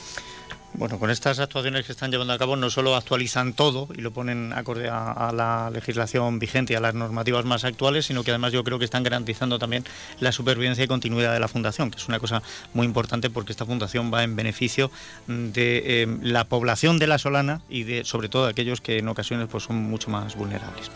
Bueno, 0.74 0.98
con 0.98 1.10
estas 1.10 1.40
actuaciones 1.40 1.84
que 1.84 1.92
están 1.92 2.10
llevando 2.10 2.32
a 2.32 2.38
cabo 2.38 2.54
no 2.54 2.70
solo 2.70 2.94
actualizan 2.94 3.54
todo 3.54 3.88
y 3.96 4.00
lo 4.00 4.12
ponen 4.12 4.52
acorde 4.52 4.88
a, 4.88 5.32
la 5.34 5.68
legislación 5.70 6.38
vigente 6.38 6.72
y 6.72 6.76
a 6.76 6.80
las 6.80 6.94
normativas 6.94 7.44
más 7.44 7.64
actuales, 7.64 8.06
sino 8.06 8.22
que 8.22 8.30
además 8.30 8.52
yo 8.52 8.62
creo 8.62 8.78
que 8.78 8.84
están 8.84 9.02
garantizando 9.02 9.58
también 9.58 9.84
la 10.20 10.32
supervivencia 10.32 10.84
y 10.84 10.86
continuidad 10.86 11.32
de 11.32 11.40
la 11.40 11.48
fundación, 11.48 11.90
que 11.90 11.98
es 11.98 12.08
una 12.08 12.20
cosa 12.20 12.42
muy 12.72 12.86
importante 12.86 13.30
porque 13.30 13.52
esta 13.52 13.66
fundación 13.66 14.12
va 14.14 14.22
en 14.22 14.36
beneficio 14.36 14.90
de 15.26 16.02
eh, 16.02 16.18
la 16.22 16.44
población 16.44 16.98
de 16.98 17.08
la 17.08 17.18
Solana 17.18 17.60
y 17.68 17.82
de 17.82 18.04
sobre 18.04 18.28
todo 18.28 18.44
de 18.44 18.52
aquellos 18.52 18.80
que 18.80 18.98
en 18.98 19.08
ocasiones 19.08 19.48
pues, 19.50 19.64
son 19.64 19.76
mucho 19.76 20.10
más 20.10 20.36
vulnerables. 20.36 20.90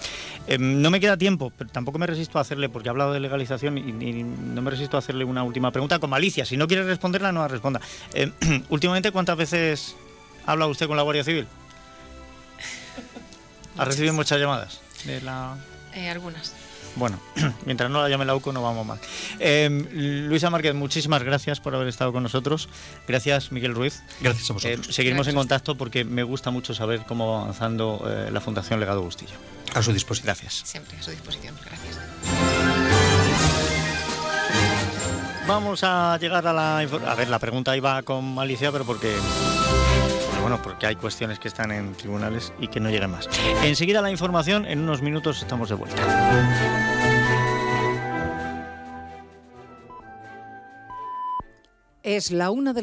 Eh, 0.47 0.59
no 0.59 0.90
me 0.90 1.00
queda 1.00 1.16
tiempo, 1.16 1.52
pero 1.57 1.71
tampoco 1.71 1.99
me 1.99 2.07
resisto 2.07 2.38
a 2.38 2.42
hacerle, 2.42 2.68
porque 2.68 2.88
he 2.88 2.90
hablado 2.90 3.12
de 3.12 3.20
legalización 3.20 3.79
y, 3.79 3.81
y 3.81 4.22
no 4.22 4.61
me 4.61 4.70
resisto 4.70 4.96
a 4.96 4.98
hacerle 4.98 5.25
una 5.25 5.42
última 5.42 5.70
pregunta 5.70 5.98
con 5.98 6.11
malicia. 6.11 6.44
Si 6.44 6.57
no 6.57 6.68
quiere 6.68 6.85
responderla, 6.85 7.33
no 7.33 7.40
la 7.40 7.48
responda. 7.48 7.81
Eh, 8.12 8.31
últimamente, 8.68 9.11
¿cuántas 9.11 9.37
veces 9.38 9.63
ha 10.46 10.53
hablado 10.53 10.70
usted 10.70 10.87
con 10.87 10.96
la 10.96 11.03
Guardia 11.03 11.24
Civil? 11.24 11.46
¿Ha 13.77 13.85
recibido 13.85 14.12
muchas 14.14 14.38
llamadas? 14.38 14.81
De 15.05 15.20
la... 15.20 15.57
Eh, 15.94 16.09
algunas. 16.09 16.53
Bueno, 16.96 17.18
mientras 17.66 17.90
no 17.90 18.00
la 18.03 18.09
llame 18.09 18.24
la 18.24 18.37
UCO 18.37 18.53
no 18.53 18.62
vamos 18.62 18.87
mal. 18.87 19.00
Eh, 19.40 19.68
Luisa 20.29 20.48
Márquez, 20.50 20.74
muchísimas 20.74 21.24
gracias 21.24 21.59
por 21.61 21.74
haber 21.74 21.88
estado 21.88 22.12
con 22.12 22.22
nosotros. 22.22 22.68
Gracias, 23.09 23.50
Miguel 23.50 23.74
Ruiz. 23.74 24.03
Gracias 24.20 24.48
a 24.48 24.53
Eh, 24.53 24.55
vosotros. 24.77 24.94
seguiremos 24.94 25.27
en 25.27 25.35
contacto 25.35 25.74
porque 25.77 26.05
me 26.05 26.22
gusta 26.22 26.50
mucho 26.53 26.72
saber 26.72 27.00
cómo 27.07 27.33
va 27.33 27.40
avanzando 27.42 28.05
eh, 28.07 28.31
la 28.31 28.40
Fundación 28.40 28.79
Legado 28.79 29.03
Bustillo. 29.03 29.35
a 29.74 29.83
su 29.83 29.92
disposición. 29.92 30.27
Gracias. 30.27 30.62
Siempre 30.64 30.96
a 30.98 31.03
su 31.03 31.11
disposición. 31.11 31.57
Gracias. 31.64 31.98
Vamos 35.46 35.85
a 35.85 36.16
llegar 36.18 36.46
a 36.46 36.52
la... 36.54 36.78
A 36.78 37.14
ver, 37.14 37.28
la 37.28 37.38
pregunta 37.38 37.76
iba 37.76 38.02
con 38.02 38.35
malicia, 38.35 38.72
pero 38.72 38.85
porque... 38.85 39.14
Bueno, 40.40 40.61
porque 40.62 40.87
hay 40.87 40.96
cuestiones 40.96 41.38
que 41.38 41.48
están 41.48 41.70
en 41.70 41.94
tribunales 41.94 42.52
y 42.59 42.68
que 42.68 42.80
no 42.80 42.88
lleguen 42.88 43.11
más. 43.11 43.28
Enseguida 43.62 44.00
la 44.00 44.11
información, 44.11 44.66
en 44.66 44.80
unos 44.80 45.02
minutos 45.02 45.42
estamos 45.42 45.68
de 45.68 45.74
vuelta. 45.74 46.02
Es 52.02 52.30
la 52.30 52.50
una 52.50 52.72
de 52.72 52.83